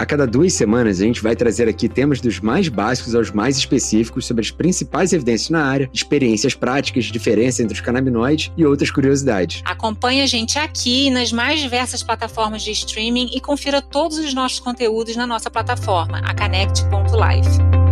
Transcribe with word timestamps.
A 0.00 0.06
cada 0.06 0.26
duas 0.26 0.54
semanas, 0.54 0.98
a 0.98 1.04
gente 1.04 1.22
vai 1.22 1.36
trazer 1.36 1.68
aqui 1.68 1.86
temas 1.86 2.22
dos 2.22 2.40
mais 2.40 2.70
básicos 2.70 3.14
aos 3.14 3.30
mais 3.30 3.58
específicos 3.58 4.24
sobre 4.24 4.40
as 4.40 4.50
principais 4.50 5.12
evidências 5.12 5.50
na 5.50 5.62
área, 5.62 5.90
experiências 5.92 6.54
práticas, 6.54 7.04
diferença 7.04 7.62
entre 7.62 7.74
os 7.74 7.82
canabinoides 7.82 8.50
e 8.56 8.64
outras 8.64 8.90
curiosidades. 8.90 9.60
Acompanhe 9.62 10.22
a 10.22 10.26
gente 10.26 10.58
aqui 10.58 11.10
nas 11.10 11.30
mais 11.32 11.60
diversas 11.60 12.02
plataformas 12.02 12.62
de 12.62 12.70
streaming 12.70 13.28
e 13.34 13.42
confira 13.42 13.82
todos 13.82 14.16
os 14.16 14.32
nossos 14.32 14.58
conteúdos 14.58 15.16
na 15.16 15.26
nossa 15.26 15.50
plataforma, 15.50 16.20
a 16.20 16.34
Connect.life. 16.34 17.89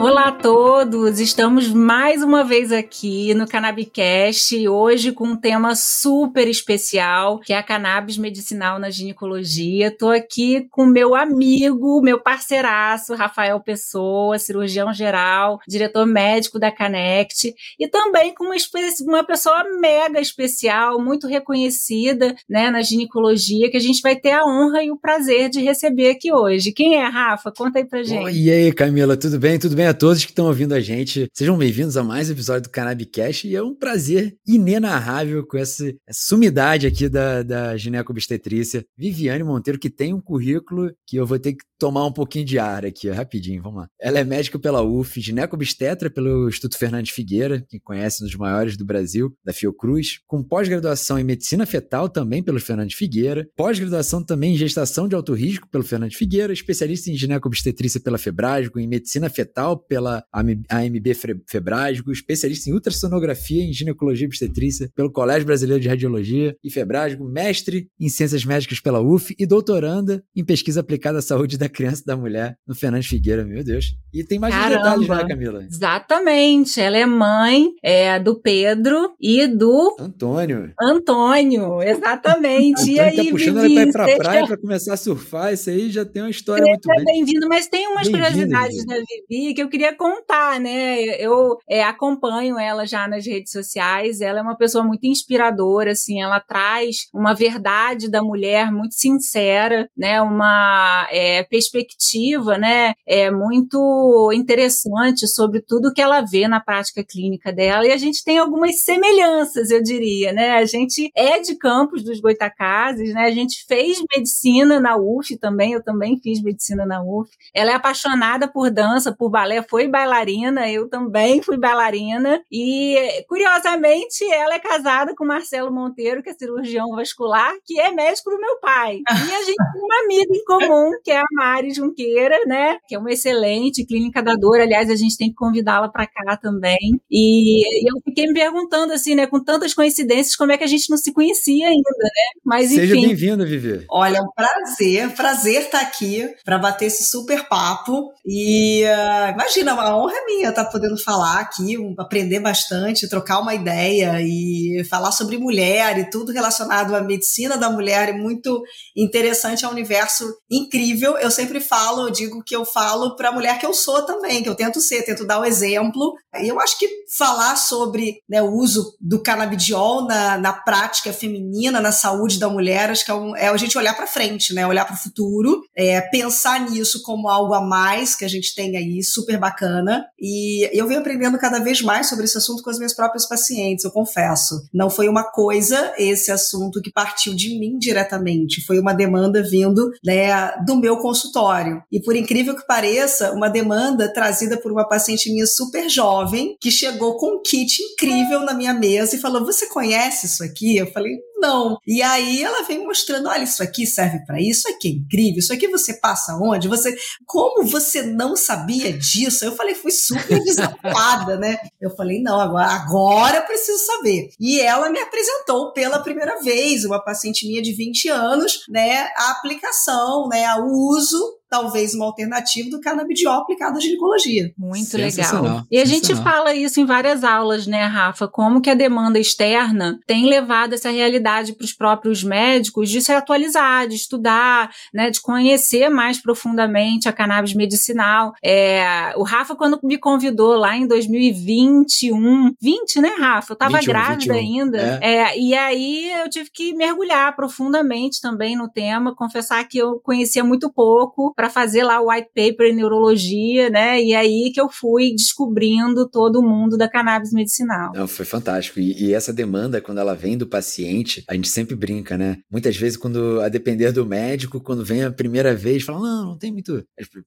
Olá 0.00 0.28
a 0.28 0.32
todos! 0.32 1.18
Estamos 1.18 1.66
mais 1.66 2.22
uma 2.22 2.44
vez 2.44 2.70
aqui 2.70 3.34
no 3.34 3.48
Cannabicast, 3.48 4.68
hoje 4.68 5.10
com 5.10 5.26
um 5.26 5.36
tema 5.36 5.74
super 5.74 6.46
especial, 6.46 7.40
que 7.40 7.52
é 7.52 7.58
a 7.58 7.64
cannabis 7.64 8.16
medicinal 8.16 8.78
na 8.78 8.90
ginecologia. 8.90 9.88
Estou 9.88 10.10
aqui 10.10 10.68
com 10.70 10.86
meu 10.86 11.16
amigo, 11.16 12.00
meu 12.00 12.20
parceiraço, 12.20 13.16
Rafael 13.16 13.58
Pessoa, 13.58 14.38
cirurgião 14.38 14.92
geral, 14.92 15.58
diretor 15.66 16.06
médico 16.06 16.60
da 16.60 16.70
Connect, 16.70 17.52
e 17.76 17.88
também 17.88 18.32
com 18.32 18.44
uma, 18.44 18.56
uma 19.02 19.24
pessoa 19.24 19.64
mega 19.80 20.20
especial, 20.20 21.02
muito 21.02 21.26
reconhecida 21.26 22.36
né, 22.48 22.70
na 22.70 22.82
ginecologia, 22.82 23.68
que 23.68 23.76
a 23.76 23.80
gente 23.80 24.00
vai 24.00 24.14
ter 24.14 24.30
a 24.30 24.46
honra 24.46 24.80
e 24.84 24.92
o 24.92 24.96
prazer 24.96 25.50
de 25.50 25.60
receber 25.60 26.10
aqui 26.10 26.32
hoje. 26.32 26.70
Quem 26.70 26.94
é, 26.94 27.04
Rafa? 27.04 27.50
Conta 27.50 27.80
aí 27.80 27.84
pra 27.84 28.04
gente. 28.04 28.24
Oh, 28.24 28.28
e 28.28 28.48
aí, 28.48 28.72
Camila, 28.72 29.16
tudo 29.16 29.40
bem? 29.40 29.58
Tudo 29.58 29.74
bem? 29.74 29.87
A 29.88 29.94
todos 29.94 30.22
que 30.22 30.32
estão 30.32 30.44
ouvindo 30.44 30.74
a 30.74 30.80
gente. 30.80 31.28
Sejam 31.32 31.56
bem-vindos 31.56 31.96
a 31.96 32.04
mais 32.04 32.28
um 32.28 32.32
episódio 32.32 32.64
do 32.64 32.70
Cannabicast 32.70 33.48
e 33.48 33.56
é 33.56 33.62
um 33.62 33.74
prazer 33.74 34.36
inenarrável 34.46 35.46
com 35.46 35.56
essa, 35.56 35.94
sumidade 36.10 36.86
aqui 36.86 37.08
da, 37.08 37.42
da 37.42 37.74
gineco-obstetrícia, 37.74 38.84
Viviane 38.98 39.42
Monteiro, 39.42 39.78
que 39.78 39.88
tem 39.88 40.12
um 40.12 40.20
currículo 40.20 40.92
que 41.06 41.16
eu 41.16 41.26
vou 41.26 41.38
ter 41.38 41.54
que 41.54 41.64
tomar 41.78 42.04
um 42.04 42.12
pouquinho 42.12 42.44
de 42.44 42.58
ar 42.58 42.84
aqui, 42.84 43.08
rapidinho, 43.08 43.62
vamos 43.62 43.80
lá. 43.80 43.88
Ela 44.00 44.18
é 44.18 44.24
médica 44.24 44.58
pela 44.58 44.82
UF, 44.82 45.20
gineco-obstetra 45.20 46.10
pelo 46.10 46.48
Instituto 46.48 46.76
Fernandes 46.76 47.12
Figueira, 47.12 47.64
que 47.68 47.78
conhece 47.78 48.22
um 48.22 48.26
dos 48.26 48.34
maiores 48.34 48.76
do 48.76 48.84
Brasil, 48.84 49.32
da 49.44 49.52
Fiocruz, 49.52 50.18
com 50.26 50.42
pós-graduação 50.42 51.18
em 51.18 51.24
medicina 51.24 51.64
fetal 51.64 52.08
também 52.08 52.42
pelo 52.42 52.60
Fernandes 52.60 52.96
Figueira, 52.96 53.48
pós-graduação 53.56 54.22
também 54.24 54.54
em 54.54 54.58
gestação 54.58 55.08
de 55.08 55.14
alto 55.14 55.32
risco 55.32 55.68
pelo 55.70 55.84
Fernandes 55.84 56.18
Figueira, 56.18 56.52
especialista 56.52 57.10
em 57.10 57.14
gineco-obstetrícia 57.14 58.00
pela 58.00 58.18
Febrasgo, 58.18 58.80
em 58.80 58.88
medicina 58.88 59.30
fetal 59.30 59.77
pela 59.78 60.24
AMB 60.32 61.14
Febrasgo, 61.46 62.12
especialista 62.12 62.70
em 62.70 62.72
ultrassonografia 62.72 63.62
em 63.62 63.72
ginecologia 63.72 64.24
e 64.24 64.28
obstetrícia 64.28 64.90
pelo 64.94 65.12
Colégio 65.12 65.46
Brasileiro 65.46 65.80
de 65.80 65.88
Radiologia 65.88 66.56
e 66.62 66.70
Febrasgo, 66.70 67.24
mestre 67.24 67.88
em 67.98 68.08
ciências 68.08 68.44
médicas 68.44 68.80
pela 68.80 69.00
UF 69.00 69.34
e 69.38 69.46
doutoranda 69.46 70.22
em 70.34 70.44
pesquisa 70.44 70.80
aplicada 70.80 71.18
à 71.18 71.22
saúde 71.22 71.58
da 71.58 71.68
criança 71.68 72.02
e 72.02 72.06
da 72.06 72.16
mulher 72.16 72.56
no 72.66 72.74
Fernandes 72.74 73.08
Figueira, 73.08 73.44
meu 73.44 73.62
Deus. 73.62 73.96
E 74.12 74.24
tem 74.24 74.38
mais 74.38 74.54
detalhes, 74.54 75.08
né, 75.08 75.24
Camila? 75.28 75.64
Exatamente. 75.64 76.80
Ela 76.80 76.98
é 76.98 77.06
mãe 77.06 77.70
é, 77.82 78.18
do 78.18 78.40
Pedro 78.40 79.14
e 79.20 79.46
do 79.46 79.96
Antônio. 79.98 80.72
Antônio, 80.80 81.82
exatamente. 81.82 82.80
Antônio 82.80 82.96
e 82.96 83.00
aí, 83.00 83.16
tá 83.16 83.30
puxando 83.30 83.60
Vivi, 83.60 83.78
ela 83.78 83.92
pra 83.92 84.10
ir 84.10 84.16
pra 84.16 84.24
praia 84.24 84.46
pra 84.46 84.56
começar 84.56 84.94
a 84.94 84.96
surfar, 84.96 85.52
isso 85.52 85.70
aí 85.70 85.90
já 85.90 86.04
tem 86.04 86.22
uma 86.22 86.30
história 86.30 86.64
muito 86.64 86.88
bem. 86.88 87.04
bem-vindo, 87.04 87.48
mas 87.48 87.68
tem 87.68 87.86
umas 87.88 88.08
curiosidades 88.08 88.84
da 88.86 88.96
Vivi 88.96 89.54
que 89.54 89.62
eu 89.62 89.67
queria 89.68 89.94
contar, 89.96 90.58
né? 90.60 91.00
Eu 91.18 91.58
é, 91.68 91.82
acompanho 91.82 92.58
ela 92.58 92.86
já 92.86 93.06
nas 93.06 93.26
redes 93.26 93.52
sociais. 93.52 94.20
Ela 94.20 94.40
é 94.40 94.42
uma 94.42 94.56
pessoa 94.56 94.84
muito 94.84 95.06
inspiradora, 95.06 95.92
assim. 95.92 96.20
Ela 96.20 96.40
traz 96.40 97.08
uma 97.12 97.34
verdade 97.34 98.10
da 98.10 98.22
mulher 98.22 98.70
muito 98.72 98.94
sincera, 98.94 99.88
né? 99.96 100.20
Uma 100.22 101.06
é, 101.10 101.42
perspectiva, 101.44 102.58
né? 102.58 102.94
É 103.06 103.30
muito 103.30 104.30
interessante 104.34 105.26
sobre 105.26 105.60
tudo 105.60 105.92
que 105.92 106.00
ela 106.00 106.20
vê 106.20 106.48
na 106.48 106.60
prática 106.60 107.04
clínica 107.04 107.52
dela. 107.52 107.86
E 107.86 107.92
a 107.92 107.96
gente 107.96 108.24
tem 108.24 108.38
algumas 108.38 108.82
semelhanças, 108.82 109.70
eu 109.70 109.82
diria, 109.82 110.32
né? 110.32 110.56
A 110.56 110.64
gente 110.64 111.10
é 111.14 111.40
de 111.40 111.56
Campos 111.56 112.02
dos 112.02 112.20
Goitacazes, 112.20 113.12
né? 113.12 113.22
A 113.22 113.30
gente 113.30 113.64
fez 113.66 113.98
medicina 114.14 114.80
na 114.80 114.96
UF 114.96 115.36
também. 115.38 115.72
Eu 115.72 115.82
também 115.82 116.18
fiz 116.20 116.42
medicina 116.42 116.84
na 116.86 117.02
UF. 117.02 117.30
Ela 117.54 117.72
é 117.72 117.74
apaixonada 117.74 118.48
por 118.48 118.70
dança, 118.70 119.14
por 119.14 119.30
balé, 119.30 119.57
foi 119.62 119.88
bailarina, 119.88 120.70
eu 120.70 120.88
também 120.88 121.42
fui 121.42 121.56
bailarina. 121.56 122.42
E, 122.50 123.24
curiosamente, 123.28 124.24
ela 124.32 124.54
é 124.54 124.58
casada 124.58 125.14
com 125.14 125.24
Marcelo 125.24 125.72
Monteiro, 125.72 126.22
que 126.22 126.30
é 126.30 126.34
cirurgião 126.34 126.88
vascular, 126.90 127.52
que 127.64 127.78
é 127.80 127.90
médico 127.90 128.30
do 128.30 128.40
meu 128.40 128.58
pai. 128.60 129.00
E 129.08 129.34
a 129.34 129.42
gente 129.42 129.56
tem 129.56 129.82
uma 129.82 130.00
amiga 130.04 130.36
em 130.36 130.44
comum, 130.44 130.90
que 131.02 131.10
é 131.10 131.18
a 131.18 131.24
Mari 131.32 131.72
Junqueira, 131.72 132.38
né? 132.46 132.78
Que 132.86 132.94
é 132.94 132.98
uma 132.98 133.10
excelente 133.10 133.84
clínica 133.84 134.22
da 134.22 134.34
dor. 134.34 134.60
Aliás, 134.60 134.90
a 134.90 134.96
gente 134.96 135.16
tem 135.16 135.28
que 135.28 135.34
convidá-la 135.36 135.88
para 135.88 136.06
cá 136.06 136.36
também. 136.36 137.00
E, 137.10 137.62
e, 137.62 137.90
eu 137.90 138.00
fiquei 138.04 138.26
me 138.26 138.34
perguntando, 138.34 138.92
assim, 138.92 139.14
né? 139.14 139.26
Com 139.26 139.42
tantas 139.42 139.74
coincidências, 139.74 140.36
como 140.36 140.52
é 140.52 140.58
que 140.58 140.64
a 140.64 140.68
gente 140.68 140.90
não 140.90 140.96
se 140.96 141.12
conhecia 141.12 141.68
ainda, 141.68 141.90
né? 142.00 142.40
Mas, 142.44 142.72
enfim. 142.72 142.80
Seja 142.80 142.94
bem-vinda, 142.94 143.44
Vivi. 143.44 143.84
Olha, 143.90 144.18
é 144.18 144.22
um 144.22 144.30
prazer, 144.34 145.10
prazer 145.14 145.62
estar 145.62 145.80
aqui 145.80 146.28
para 146.44 146.58
bater 146.58 146.86
esse 146.86 147.04
super 147.04 147.48
papo. 147.48 148.12
E 148.26 148.84
uh, 148.84 149.36
imagina, 149.48 149.72
a 149.72 149.96
honra 149.96 150.12
é 150.14 150.24
minha 150.26 150.48
estar 150.50 150.64
tá 150.64 150.70
podendo 150.70 150.96
falar 150.98 151.40
aqui, 151.40 151.76
aprender 151.98 152.38
bastante, 152.38 153.08
trocar 153.08 153.40
uma 153.40 153.54
ideia 153.54 154.20
e 154.20 154.84
falar 154.90 155.10
sobre 155.10 155.38
mulher 155.38 155.98
e 155.98 156.10
tudo 156.10 156.32
relacionado 156.32 156.94
à 156.94 157.00
medicina 157.00 157.56
da 157.56 157.70
mulher 157.70 158.10
é 158.10 158.12
muito 158.12 158.62
interessante, 158.94 159.64
é 159.64 159.68
um 159.68 159.72
universo 159.72 160.24
incrível. 160.50 161.16
Eu 161.16 161.30
sempre 161.30 161.60
falo, 161.60 162.06
eu 162.06 162.10
digo 162.10 162.42
que 162.44 162.54
eu 162.54 162.64
falo 162.64 163.16
para 163.16 163.30
a 163.30 163.32
mulher 163.32 163.58
que 163.58 163.64
eu 163.64 163.72
sou 163.72 164.02
também, 164.04 164.42
que 164.42 164.48
eu 164.48 164.54
tento 164.54 164.80
ser, 164.80 165.02
tento 165.02 165.26
dar 165.26 165.40
o 165.40 165.44
exemplo. 165.44 166.14
E 166.40 166.48
eu 166.48 166.60
acho 166.60 166.78
que 166.78 166.88
falar 167.16 167.56
sobre 167.56 168.20
né, 168.28 168.42
o 168.42 168.52
uso 168.52 168.94
do 169.00 169.22
canabidiol 169.22 170.06
na, 170.06 170.36
na 170.36 170.52
prática 170.52 171.12
feminina, 171.12 171.80
na 171.80 171.92
saúde 171.92 172.38
da 172.38 172.48
mulher, 172.48 172.90
acho 172.90 173.04
que 173.04 173.10
é, 173.10 173.14
um, 173.14 173.34
é 173.34 173.48
a 173.48 173.56
gente 173.56 173.78
olhar 173.78 173.94
para 173.94 174.06
frente, 174.06 174.52
né? 174.52 174.66
Olhar 174.66 174.84
para 174.84 174.94
o 174.94 174.98
futuro, 174.98 175.62
é, 175.74 176.00
pensar 176.00 176.68
nisso 176.68 177.02
como 177.02 177.28
algo 177.28 177.54
a 177.54 177.60
mais 177.60 178.14
que 178.14 178.24
a 178.24 178.28
gente 178.28 178.54
tem 178.54 178.76
aí, 178.76 179.02
super 179.02 179.37
bacana. 179.38 180.06
E 180.18 180.68
eu 180.78 180.86
venho 180.86 181.00
aprendendo 181.00 181.38
cada 181.38 181.58
vez 181.58 181.80
mais 181.82 182.08
sobre 182.08 182.24
esse 182.24 182.36
assunto 182.36 182.62
com 182.62 182.70
as 182.70 182.78
minhas 182.78 182.94
próprias 182.94 183.26
pacientes, 183.26 183.84
eu 183.84 183.90
confesso. 183.90 184.62
Não 184.72 184.90
foi 184.90 185.08
uma 185.08 185.24
coisa, 185.24 185.94
esse 185.98 186.30
assunto, 186.30 186.82
que 186.82 186.92
partiu 186.92 187.34
de 187.34 187.58
mim 187.58 187.78
diretamente. 187.78 188.64
Foi 188.64 188.78
uma 188.78 188.92
demanda 188.92 189.42
vindo 189.42 189.90
né, 190.04 190.56
do 190.66 190.76
meu 190.76 190.98
consultório. 190.98 191.82
E 191.90 192.00
por 192.00 192.16
incrível 192.16 192.56
que 192.56 192.66
pareça, 192.66 193.32
uma 193.32 193.48
demanda 193.48 194.12
trazida 194.12 194.56
por 194.56 194.72
uma 194.72 194.88
paciente 194.88 195.30
minha 195.30 195.46
super 195.46 195.88
jovem, 195.88 196.56
que 196.60 196.70
chegou 196.70 197.16
com 197.16 197.36
um 197.36 197.42
kit 197.42 197.82
incrível 197.82 198.40
na 198.40 198.54
minha 198.54 198.74
mesa 198.74 199.16
e 199.16 199.20
falou: 199.20 199.44
Você 199.44 199.66
conhece 199.68 200.26
isso 200.26 200.42
aqui? 200.42 200.76
Eu 200.76 200.90
falei: 200.92 201.16
Não. 201.38 201.78
E 201.86 202.02
aí 202.02 202.42
ela 202.42 202.62
vem 202.62 202.84
mostrando: 202.84 203.28
Olha, 203.28 203.44
isso 203.44 203.62
aqui 203.62 203.86
serve 203.86 204.24
para 204.26 204.40
isso, 204.40 204.58
isso 204.58 204.68
aqui 204.68 204.88
é 204.88 204.90
incrível, 204.92 205.38
isso 205.38 205.52
aqui 205.52 205.68
você 205.68 205.94
passa 205.94 206.36
onde? 206.36 206.68
Você. 206.68 206.96
Como 207.26 207.64
você 207.64 208.02
não 208.02 208.36
sabia 208.36 208.92
disso? 208.92 209.44
Eu 209.44 209.54
falei: 209.54 209.74
Fui 209.74 209.90
super 209.90 210.42
desafiada, 210.42 211.36
né? 211.36 211.58
Eu 211.80 211.90
falei, 211.94 212.20
não, 212.20 212.40
agora, 212.40 212.68
agora 212.68 213.36
eu 213.38 213.42
preciso 213.42 213.78
saber. 213.84 214.30
E 214.38 214.60
ela 214.60 214.90
me 214.90 214.98
apresentou 214.98 215.72
pela 215.72 216.02
primeira 216.02 216.40
vez, 216.40 216.84
uma 216.84 217.02
paciente 217.02 217.46
minha 217.46 217.62
de 217.62 217.72
20 217.72 218.08
anos, 218.08 218.64
né, 218.68 219.08
a 219.16 219.30
aplicação, 219.32 220.28
né, 220.28 220.54
o 220.56 220.66
uso 220.90 221.37
talvez 221.48 221.94
uma 221.94 222.06
alternativa 222.06 222.70
do 222.70 222.80
canabidiol 222.80 223.40
aplicado 223.40 223.78
à 223.78 223.80
ginecologia. 223.80 224.52
Muito 224.56 224.96
legal. 224.96 225.64
E 225.70 225.78
a 225.78 225.84
gente 225.84 226.14
fala 226.16 226.54
isso 226.54 226.80
em 226.80 226.84
várias 226.84 227.24
aulas, 227.24 227.66
né, 227.66 227.84
Rafa? 227.84 228.28
Como 228.28 228.60
que 228.60 228.70
a 228.70 228.74
demanda 228.74 229.18
externa 229.18 229.98
tem 230.06 230.26
levado 230.26 230.74
essa 230.74 230.90
realidade 230.90 231.52
para 231.54 231.64
os 231.64 231.72
próprios 231.72 232.22
médicos 232.22 232.90
de 232.90 233.00
se 233.00 233.12
atualizar, 233.12 233.88
de 233.88 233.96
estudar, 233.96 234.70
né, 234.92 235.10
de 235.10 235.20
conhecer 235.20 235.88
mais 235.88 236.20
profundamente 236.20 237.08
a 237.08 237.12
cannabis 237.12 237.54
medicinal. 237.54 238.32
É, 238.42 239.12
o 239.16 239.22
Rafa, 239.22 239.54
quando 239.54 239.78
me 239.82 239.98
convidou 239.98 240.56
lá 240.56 240.76
em 240.76 240.86
2021, 240.86 242.52
20, 242.60 243.00
né, 243.00 243.14
Rafa? 243.18 243.52
Eu 243.52 243.54
estava 243.54 243.80
grávida 243.80 244.34
21. 244.34 244.34
ainda. 244.34 245.00
É. 245.02 245.18
É, 245.18 245.38
e 245.38 245.54
aí 245.54 246.12
eu 246.20 246.28
tive 246.28 246.50
que 246.50 246.74
mergulhar 246.74 247.34
profundamente 247.34 248.20
também 248.20 248.56
no 248.56 248.68
tema, 248.68 249.14
confessar 249.14 249.66
que 249.66 249.78
eu 249.78 249.98
conhecia 250.00 250.44
muito 250.44 250.70
pouco, 250.70 251.32
para 251.38 251.48
fazer 251.48 251.84
lá 251.84 252.00
o 252.00 252.10
white 252.10 252.30
paper 252.34 252.66
em 252.66 252.74
neurologia, 252.74 253.70
né? 253.70 254.02
E 254.02 254.12
aí 254.12 254.50
que 254.52 254.60
eu 254.60 254.68
fui 254.68 255.14
descobrindo 255.14 256.10
todo 256.10 256.40
o 256.40 256.42
mundo 256.42 256.76
da 256.76 256.88
cannabis 256.88 257.32
medicinal. 257.32 257.92
Não, 257.94 258.08
foi 258.08 258.24
fantástico. 258.24 258.80
E, 258.80 259.04
e 259.04 259.14
essa 259.14 259.32
demanda, 259.32 259.80
quando 259.80 259.98
ela 259.98 260.16
vem 260.16 260.36
do 260.36 260.48
paciente, 260.48 261.22
a 261.28 261.34
gente 261.34 261.48
sempre 261.48 261.76
brinca, 261.76 262.18
né? 262.18 262.38
Muitas 262.50 262.76
vezes, 262.76 262.96
quando 262.96 263.40
a 263.40 263.48
depender 263.48 263.92
do 263.92 264.04
médico, 264.04 264.60
quando 264.60 264.84
vem 264.84 265.04
a 265.04 265.12
primeira 265.12 265.54
vez, 265.54 265.84
fala, 265.84 266.00
não, 266.00 266.30
não 266.30 266.36
tem 266.36 266.50
muito. 266.50 266.84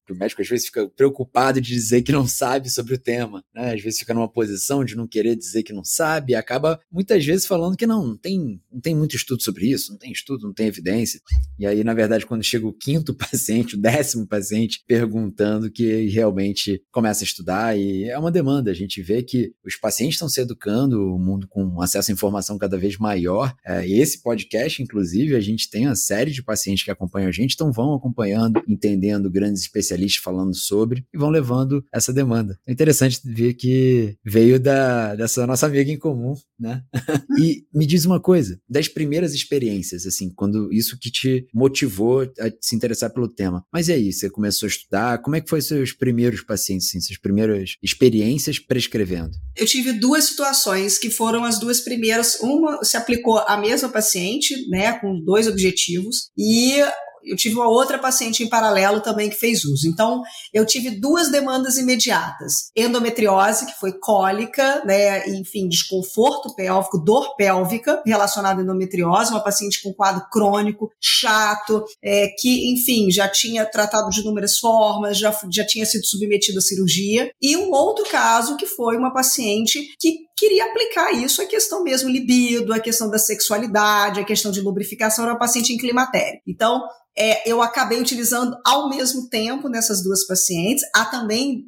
O 0.10 0.14
médico 0.14 0.42
às 0.42 0.50
vezes 0.50 0.66
fica 0.66 0.90
preocupado 0.90 1.62
de 1.62 1.70
dizer 1.70 2.02
que 2.02 2.12
não 2.12 2.28
sabe 2.28 2.70
sobre 2.70 2.96
o 2.96 3.00
tema, 3.00 3.42
né? 3.56 3.74
Às 3.74 3.82
vezes 3.82 4.02
fica 4.02 4.14
numa 4.14 4.30
posição 4.30 4.84
de 4.84 4.94
não 4.94 5.08
querer 5.08 5.38
dizer 5.38 5.64
que 5.64 5.72
não 5.72 5.86
sabe, 5.86 6.34
e 6.34 6.36
acaba 6.36 6.82
muitas 6.92 7.26
vezes 7.26 7.46
falando 7.46 7.78
que 7.78 7.88
não, 7.88 8.08
não 8.08 8.18
tem, 8.18 8.62
não 8.70 8.82
tem 8.82 8.94
muito 8.94 9.16
estudo 9.16 9.42
sobre 9.42 9.72
isso, 9.72 9.90
não 9.90 9.98
tem 9.98 10.12
estudo, 10.12 10.48
não 10.48 10.54
tem 10.54 10.68
evidência. 10.68 11.22
E 11.58 11.66
aí, 11.66 11.82
na 11.82 11.94
verdade, 11.94 12.26
quando 12.26 12.44
chega 12.44 12.68
o 12.68 12.74
quinto 12.74 13.14
paciente, 13.16 13.76
o 13.76 13.80
décimo 13.80 14.01
paciente, 14.28 14.84
perguntando 14.88 15.72
que 15.72 16.08
realmente 16.10 16.82
começa 16.92 17.24
a 17.24 17.26
estudar, 17.26 17.78
e 17.78 18.10
é 18.10 18.18
uma 18.18 18.32
demanda. 18.32 18.72
A 18.72 18.74
gente 18.74 19.02
vê 19.02 19.24
que 19.24 19.54
os 19.66 19.76
pacientes 19.76 20.16
estão 20.16 20.30
se 20.30 20.42
educando, 20.42 21.14
o 21.14 21.20
mundo 21.20 21.48
com 21.48 21.82
acesso 21.82 22.12
à 22.12 22.14
informação 22.14 22.58
cada 22.58 22.78
vez 22.78 22.98
maior. 22.98 23.54
É, 23.66 23.88
esse 23.88 24.22
podcast, 24.22 24.82
inclusive, 24.82 25.36
a 25.36 25.42
gente 25.42 25.70
tem 25.70 25.88
uma 25.88 25.96
série 25.96 26.32
de 26.32 26.44
pacientes 26.44 26.84
que 26.84 26.92
acompanham 26.92 27.30
a 27.30 27.32
gente, 27.32 27.54
então 27.54 27.72
vão 27.72 27.94
acompanhando, 27.94 28.62
entendendo 28.68 29.30
grandes 29.30 29.62
especialistas 29.62 30.22
falando 30.22 30.56
sobre 30.56 31.06
e 31.14 31.18
vão 31.18 31.30
levando 31.30 31.84
essa 31.94 32.14
demanda. 32.14 32.60
É 32.66 32.72
interessante 32.72 33.20
ver 33.24 33.54
que 33.54 34.16
veio 34.24 34.60
da, 34.60 35.16
dessa 35.16 35.46
nossa 35.48 35.66
amiga 35.66 35.92
em 35.92 35.98
comum, 35.98 36.34
né? 36.60 36.84
e 37.40 37.66
me 37.74 37.86
diz 37.86 38.06
uma 38.06 38.20
coisa, 38.20 38.60
das 38.70 38.88
primeiras 38.88 39.34
experiências, 39.34 40.06
assim, 40.06 40.32
quando 40.34 40.72
isso 40.72 40.98
que 41.00 41.12
te 41.12 41.48
motivou 41.54 42.22
a 42.22 42.52
se 42.60 42.76
interessar 42.76 43.12
pelo 43.12 43.28
tema. 43.28 43.66
Mas 43.72 43.90
aí, 43.92 44.12
você 44.12 44.30
começou 44.30 44.68
a 44.68 44.70
estudar? 44.70 45.22
Como 45.22 45.36
é 45.36 45.42
que 45.42 45.50
foi 45.50 45.62
seus 45.62 45.92
primeiros 45.92 46.42
pacientes, 46.42 46.88
assim, 46.88 47.02
suas 47.02 47.20
primeiras 47.20 47.76
experiências 47.82 48.60
prescrevendo? 48.60 49.32
Eu 49.56 49.66
tive 49.66 49.94
duas 49.94 50.26
situações 50.26 50.98
que 50.98 51.10
foram 51.10 51.44
as 51.44 51.60
duas 51.60 51.82
primeiras. 51.82 52.40
Uma 52.42 52.84
se 52.84 52.98
aplicou 52.98 53.38
à 53.40 53.58
mesma 53.58 53.90
paciente, 53.90 54.68
né, 54.70 54.94
com 55.00 55.20
dois 55.24 55.48
objetivos, 55.48 56.30
e 56.38 56.82
eu 57.24 57.36
tive 57.36 57.56
uma 57.56 57.70
outra 57.70 57.98
paciente 57.98 58.44
em 58.44 58.50
paralelo 58.50 59.02
também 59.02 59.30
que 59.30 59.36
fez 59.36 59.64
uso. 59.64 59.88
Então, 59.88 60.22
eu 60.54 60.66
tive 60.66 60.92
duas 61.00 61.30
demandas 61.30 61.78
imediatas: 61.78 62.72
endometriose, 62.76 63.66
que 63.66 63.80
foi 63.80 63.94
cólica, 63.94 64.84
né, 64.86 65.28
enfim, 65.30 65.68
desconforto 65.68 66.54
pélvico, 66.56 66.98
dor 66.98 67.36
pélvica 67.36 68.02
relacionada 68.06 68.62
à 68.62 68.64
endometriose, 68.64 69.32
uma 69.32 69.44
paciente 69.44 69.82
com 69.82 69.94
quadro 69.94 70.26
crônico, 70.32 70.90
chato, 71.00 71.84
é, 72.04 72.28
que, 72.40 72.74
enfim, 72.74 73.12
já 73.12 73.28
tinha 73.28 73.66
tratado 73.66 74.10
de 74.10 74.22
inúmeras 74.22 74.58
formas, 74.58 75.18
já, 75.18 75.36
já 75.52 75.66
tinha 75.66 75.86
sido 75.86 76.06
submetida 76.06 76.60
à 76.60 76.62
cirurgia. 76.62 77.32
E 77.42 77.58
um 77.58 77.72
outro 77.72 78.06
caso 78.10 78.58
que 78.58 78.66
foi 78.66 78.98
uma 78.98 79.14
paciente 79.14 79.80
que 80.00 80.31
queria 80.42 80.66
aplicar 80.66 81.12
isso 81.12 81.40
à 81.40 81.46
questão 81.46 81.84
mesmo 81.84 82.10
libido, 82.10 82.74
à 82.74 82.80
questão 82.80 83.12
da 83.12 83.20
sexualidade, 83.20 84.20
à 84.20 84.24
questão 84.24 84.52
de 84.52 84.60
lubrificação, 84.60 85.24
era 85.24 85.34
uma 85.34 85.40
paciente 85.40 85.72
em 85.72 85.78
climatério. 85.78 86.42
Então, 86.48 86.82
é, 87.18 87.50
eu 87.50 87.62
acabei 87.62 88.00
utilizando 88.00 88.58
ao 88.66 88.90
mesmo 88.90 89.28
tempo 89.30 89.68
nessas 89.68 90.02
duas 90.02 90.26
pacientes. 90.26 90.84
Há 90.96 91.06
também 91.06 91.66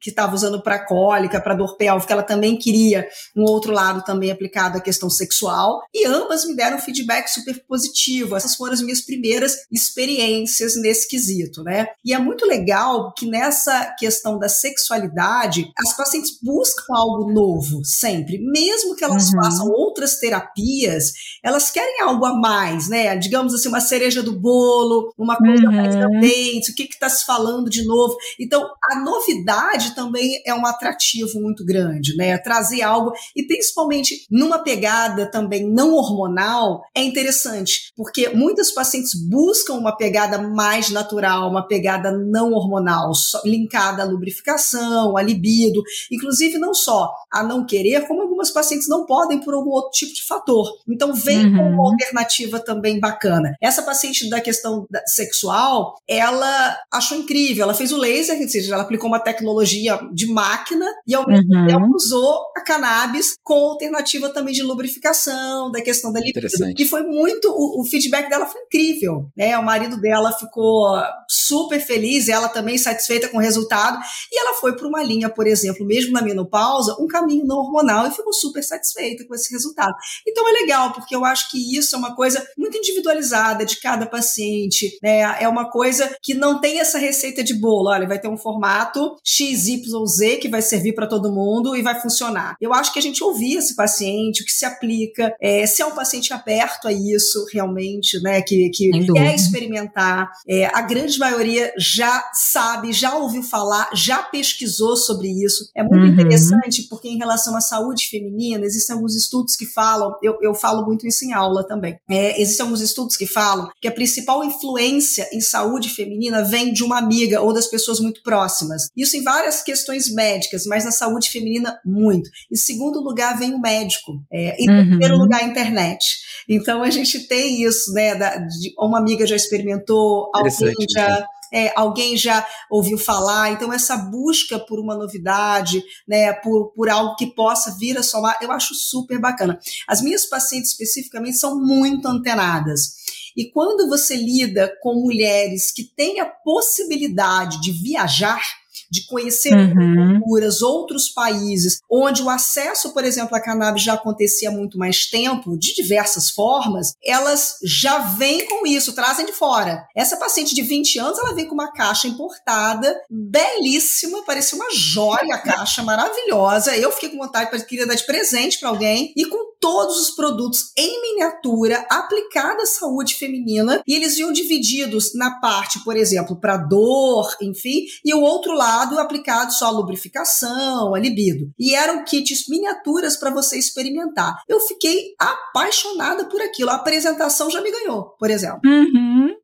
que 0.00 0.10
estava 0.10 0.34
usando 0.34 0.62
para 0.62 0.84
cólica, 0.84 1.40
para 1.40 1.54
dor 1.54 1.76
pélvica, 1.76 2.12
ela 2.12 2.22
também 2.22 2.56
queria 2.56 3.06
um 3.36 3.42
outro 3.42 3.72
lado 3.72 4.02
também 4.02 4.30
aplicado 4.30 4.78
à 4.78 4.80
questão 4.80 5.10
sexual. 5.10 5.82
E 5.92 6.06
ambas 6.06 6.44
me 6.44 6.56
deram 6.56 6.78
feedback 6.78 7.28
super 7.28 7.62
positivo. 7.66 8.34
Essas 8.34 8.54
foram 8.54 8.72
as 8.72 8.80
minhas 8.80 9.00
primeiras 9.00 9.56
experiências 9.70 10.74
nesse 10.76 11.06
quesito, 11.06 11.62
né? 11.62 11.88
E 12.04 12.14
é 12.14 12.18
muito 12.18 12.46
legal 12.46 13.12
que 13.12 13.26
nessa 13.26 13.94
questão 13.98 14.38
da 14.38 14.48
sexualidade, 14.48 15.70
as 15.76 15.94
pacientes 15.96 16.38
buscam 16.42 16.94
algo 16.94 17.30
novo 17.30 17.84
sempre, 17.84 18.07
mesmo 18.16 18.94
que 18.94 19.04
elas 19.04 19.32
uhum. 19.32 19.42
façam 19.42 19.68
outras 19.68 20.18
terapias, 20.18 21.12
elas 21.42 21.70
querem 21.70 22.00
algo 22.00 22.24
a 22.24 22.34
mais, 22.34 22.88
né? 22.88 23.16
Digamos 23.16 23.54
assim, 23.54 23.68
uma 23.68 23.80
cereja 23.80 24.22
do 24.22 24.38
bolo 24.38 25.12
uma 25.18 25.36
coisa 25.36 25.64
uhum. 25.64 25.72
mais 25.72 25.94
update, 25.96 26.70
o 26.70 26.74
que 26.74 26.84
está 26.84 27.08
se 27.08 27.24
falando 27.24 27.68
de 27.68 27.84
novo. 27.84 28.16
Então, 28.38 28.64
a 28.90 29.00
novidade 29.00 29.94
também 29.94 30.40
é 30.46 30.54
um 30.54 30.66
atrativo 30.66 31.40
muito 31.40 31.64
grande, 31.64 32.16
né? 32.16 32.36
Trazer 32.38 32.82
algo, 32.82 33.12
e 33.34 33.42
principalmente 33.42 34.26
numa 34.30 34.58
pegada 34.58 35.30
também 35.30 35.68
não 35.68 35.94
hormonal, 35.94 36.82
é 36.94 37.02
interessante, 37.02 37.92
porque 37.96 38.28
muitas 38.30 38.70
pacientes 38.70 39.14
buscam 39.14 39.74
uma 39.74 39.96
pegada 39.96 40.38
mais 40.38 40.90
natural, 40.90 41.50
uma 41.50 41.66
pegada 41.66 42.12
não 42.12 42.52
hormonal, 42.52 43.12
linkada 43.44 44.02
à 44.02 44.06
lubrificação, 44.06 45.16
à 45.16 45.22
libido, 45.22 45.82
inclusive 46.10 46.58
não 46.58 46.74
só 46.74 47.12
a 47.30 47.42
não 47.42 47.66
querer, 47.66 47.87
como 48.02 48.22
algumas 48.22 48.50
pacientes 48.50 48.88
não 48.88 49.06
podem 49.06 49.40
por 49.40 49.54
algum 49.54 49.70
outro 49.70 49.90
tipo 49.90 50.14
de 50.14 50.24
fator. 50.24 50.66
Então, 50.88 51.12
vem 51.14 51.46
uhum. 51.46 51.56
com 51.56 51.70
uma 51.70 51.90
alternativa 51.90 52.60
também 52.60 53.00
bacana. 53.00 53.54
Essa 53.60 53.82
paciente 53.82 54.28
da 54.28 54.40
questão 54.40 54.58
questão 54.58 54.86
sexual, 55.06 55.96
ela 56.06 56.76
achou 56.92 57.16
incrível. 57.16 57.64
Ela 57.64 57.74
fez 57.74 57.92
o 57.92 57.96
laser, 57.96 58.40
ou 58.40 58.48
seja, 58.48 58.74
ela 58.74 58.82
aplicou 58.82 59.08
uma 59.08 59.20
tecnologia 59.20 59.98
de 60.12 60.26
máquina 60.26 60.86
e 61.06 61.14
ao 61.14 61.26
mesmo 61.26 61.54
uhum. 61.54 61.66
tempo 61.66 61.96
usou 61.96 62.40
a 62.56 62.60
cannabis 62.60 63.36
com 63.42 63.54
alternativa 63.54 64.28
também 64.28 64.52
de 64.52 64.62
lubrificação, 64.62 65.70
da 65.70 65.80
questão 65.80 66.12
da 66.12 66.20
libido. 66.20 66.46
E 66.78 66.84
foi 66.84 67.02
muito, 67.02 67.48
o, 67.48 67.80
o, 67.80 67.84
feedback 67.84 68.28
dela 68.28 68.46
foi 68.46 68.60
incrível, 68.62 69.28
né? 69.36 69.56
O 69.58 69.64
marido 69.64 70.00
dela 70.00 70.32
ficou 70.32 71.00
super 71.28 71.80
feliz, 71.80 72.28
ela 72.28 72.48
também 72.48 72.76
satisfeita 72.76 73.28
com 73.28 73.38
o 73.38 73.40
resultado, 73.40 73.98
e 74.30 74.40
ela 74.40 74.54
foi 74.54 74.76
para 74.76 74.86
uma 74.86 75.02
linha, 75.02 75.28
por 75.28 75.46
exemplo, 75.46 75.86
mesmo 75.86 76.12
na 76.12 76.22
menopausa, 76.22 76.96
um 77.00 77.06
caminho 77.06 77.46
não 77.46 77.58
hormonal 77.58 77.77
e 78.06 78.10
ficou 78.10 78.32
super 78.32 78.62
satisfeita 78.62 79.26
com 79.26 79.34
esse 79.34 79.52
resultado. 79.52 79.94
Então 80.26 80.48
é 80.48 80.52
legal, 80.52 80.92
porque 80.92 81.14
eu 81.14 81.24
acho 81.24 81.50
que 81.50 81.76
isso 81.76 81.94
é 81.94 81.98
uma 81.98 82.14
coisa 82.14 82.46
muito 82.56 82.76
individualizada 82.76 83.64
de 83.64 83.80
cada 83.80 84.06
paciente 84.06 84.98
né? 85.02 85.20
É 85.40 85.48
uma 85.48 85.70
coisa 85.70 86.16
que 86.22 86.34
não 86.34 86.60
tem 86.60 86.80
essa 86.80 86.98
receita 86.98 87.42
de 87.42 87.54
bolo. 87.54 87.88
Olha, 87.88 88.06
vai 88.06 88.18
ter 88.18 88.28
um 88.28 88.36
formato 88.36 89.16
XYZ 89.24 90.38
que 90.40 90.48
vai 90.48 90.62
servir 90.62 90.94
para 90.94 91.06
todo 91.06 91.32
mundo 91.32 91.76
e 91.76 91.82
vai 91.82 92.00
funcionar. 92.00 92.56
Eu 92.60 92.72
acho 92.72 92.92
que 92.92 92.98
a 92.98 93.02
gente 93.02 93.22
ouvir 93.22 93.56
esse 93.56 93.74
paciente, 93.74 94.42
o 94.42 94.44
que 94.44 94.52
se 94.52 94.64
aplica, 94.64 95.34
é, 95.40 95.66
se 95.66 95.82
é 95.82 95.86
um 95.86 95.94
paciente 95.94 96.32
aberto 96.32 96.88
a 96.88 96.92
isso 96.92 97.46
realmente, 97.52 98.20
né? 98.22 98.42
Que, 98.42 98.70
que 98.70 98.90
quer 99.12 99.34
experimentar. 99.34 100.30
É, 100.48 100.66
a 100.66 100.80
grande 100.82 101.18
maioria 101.18 101.72
já 101.78 102.30
sabe, 102.32 102.92
já 102.92 103.14
ouviu 103.16 103.42
falar, 103.42 103.90
já 103.94 104.22
pesquisou 104.22 104.96
sobre 104.96 105.28
isso. 105.28 105.70
É 105.74 105.82
muito 105.82 106.04
uhum. 106.04 106.12
interessante 106.12 106.82
porque 106.88 107.08
em 107.08 107.18
relação 107.18 107.56
à 107.56 107.60
saúde 107.68 108.08
feminina, 108.08 108.64
existem 108.64 108.94
alguns 108.94 109.14
estudos 109.14 109.56
que 109.56 109.66
falam, 109.66 110.14
eu, 110.22 110.38
eu 110.40 110.54
falo 110.54 110.84
muito 110.84 111.06
isso 111.06 111.24
em 111.24 111.32
aula 111.32 111.66
também. 111.66 111.98
É, 112.08 112.40
existem 112.40 112.64
alguns 112.64 112.80
estudos 112.80 113.16
que 113.16 113.26
falam 113.26 113.70
que 113.80 113.88
a 113.88 113.92
principal 113.92 114.44
influência 114.44 115.28
em 115.32 115.40
saúde 115.40 115.88
feminina 115.88 116.42
vem 116.42 116.72
de 116.72 116.82
uma 116.82 116.98
amiga 116.98 117.40
ou 117.40 117.52
das 117.52 117.66
pessoas 117.66 118.00
muito 118.00 118.22
próximas. 118.22 118.88
Isso 118.96 119.16
em 119.16 119.22
várias 119.22 119.62
questões 119.62 120.12
médicas, 120.12 120.66
mas 120.66 120.84
na 120.84 120.90
saúde 120.90 121.30
feminina, 121.30 121.78
muito. 121.84 122.30
Em 122.50 122.56
segundo 122.56 123.00
lugar, 123.00 123.38
vem 123.38 123.54
o 123.54 123.60
médico. 123.60 124.22
É, 124.32 124.56
em 124.62 124.70
uhum. 124.70 124.90
terceiro 124.90 125.18
lugar, 125.18 125.42
a 125.42 125.46
internet. 125.46 126.04
Então, 126.48 126.82
a 126.82 126.90
gente 126.90 127.26
tem 127.26 127.62
isso, 127.62 127.92
né? 127.92 128.14
Da, 128.14 128.36
de, 128.36 128.72
uma 128.78 128.98
amiga 128.98 129.26
já 129.26 129.36
experimentou, 129.36 130.30
alguém 130.34 130.74
já 130.90 131.26
é, 131.52 131.72
alguém 131.76 132.16
já 132.16 132.46
ouviu 132.70 132.98
falar. 132.98 133.52
Então, 133.52 133.72
essa 133.72 133.96
busca 133.96 134.58
por 134.58 134.78
uma 134.78 134.94
novidade, 134.94 135.82
né, 136.06 136.32
por, 136.32 136.72
por 136.72 136.88
algo 136.88 137.16
que 137.16 137.26
possa 137.26 137.76
vir 137.78 137.96
a 137.98 138.02
somar, 138.02 138.38
eu 138.40 138.50
acho 138.52 138.74
super 138.74 139.18
bacana. 139.18 139.58
As 139.86 140.00
minhas 140.00 140.26
pacientes 140.26 140.72
especificamente 140.72 141.38
são 141.38 141.60
muito 141.60 142.06
antenadas. 142.06 142.98
E 143.36 143.50
quando 143.50 143.88
você 143.88 144.16
lida 144.16 144.76
com 144.82 144.94
mulheres 144.94 145.70
que 145.70 145.84
têm 145.84 146.18
a 146.20 146.26
possibilidade 146.26 147.60
de 147.60 147.70
viajar, 147.70 148.42
de 148.90 149.06
conhecer 149.06 149.54
uhum. 149.54 150.20
culturas, 150.20 150.62
outros 150.62 151.08
países, 151.08 151.80
onde 151.90 152.22
o 152.22 152.30
acesso, 152.30 152.92
por 152.92 153.04
exemplo, 153.04 153.36
à 153.36 153.40
cannabis 153.40 153.82
já 153.82 153.94
acontecia 153.94 154.48
há 154.48 154.52
muito 154.52 154.78
mais 154.78 155.06
tempo, 155.06 155.58
de 155.58 155.74
diversas 155.74 156.30
formas, 156.30 156.94
elas 157.04 157.56
já 157.62 157.98
vêm 157.98 158.46
com 158.46 158.66
isso, 158.66 158.94
trazem 158.94 159.26
de 159.26 159.32
fora. 159.32 159.86
Essa 159.96 160.16
paciente 160.16 160.54
de 160.54 160.62
20 160.62 160.98
anos, 160.98 161.18
ela 161.18 161.34
vem 161.34 161.46
com 161.46 161.54
uma 161.54 161.72
caixa 161.72 162.08
importada, 162.08 162.94
belíssima, 163.10 164.24
parecia 164.24 164.56
uma 164.56 164.70
joia 164.72 165.34
a 165.34 165.38
caixa, 165.38 165.82
maravilhosa. 165.82 166.76
Eu 166.76 166.92
fiquei 166.92 167.10
com 167.10 167.18
vontade, 167.18 167.64
queria 167.66 167.86
dar 167.86 167.94
de 167.94 168.06
presente 168.06 168.58
para 168.58 168.68
alguém, 168.68 169.12
e 169.16 169.24
com 169.26 169.57
todos 169.68 170.00
os 170.00 170.10
produtos 170.12 170.72
em 170.78 171.02
miniatura 171.02 171.86
aplicada 171.90 172.62
à 172.62 172.66
saúde 172.66 173.14
feminina, 173.14 173.82
e 173.86 173.94
eles 173.94 174.16
iam 174.16 174.32
divididos 174.32 175.14
na 175.14 175.38
parte, 175.40 175.84
por 175.84 175.94
exemplo, 175.94 176.40
para 176.40 176.56
dor, 176.56 177.36
enfim, 177.42 177.84
e 178.02 178.14
o 178.14 178.22
outro 178.22 178.54
lado 178.54 178.98
aplicado 178.98 179.52
só 179.52 179.66
a 179.66 179.70
lubrificação, 179.70 180.94
a 180.94 180.98
libido. 180.98 181.52
E 181.58 181.74
eram 181.74 182.02
kits 182.02 182.48
miniaturas 182.48 183.18
para 183.18 183.28
você 183.28 183.58
experimentar. 183.58 184.42
Eu 184.48 184.58
fiquei 184.58 185.14
apaixonada 185.18 186.24
por 186.24 186.40
aquilo. 186.40 186.70
A 186.70 186.76
apresentação 186.76 187.50
já 187.50 187.60
me 187.60 187.70
ganhou, 187.70 188.14
por 188.18 188.30
exemplo. 188.30 188.60
Uhum. 188.64 189.36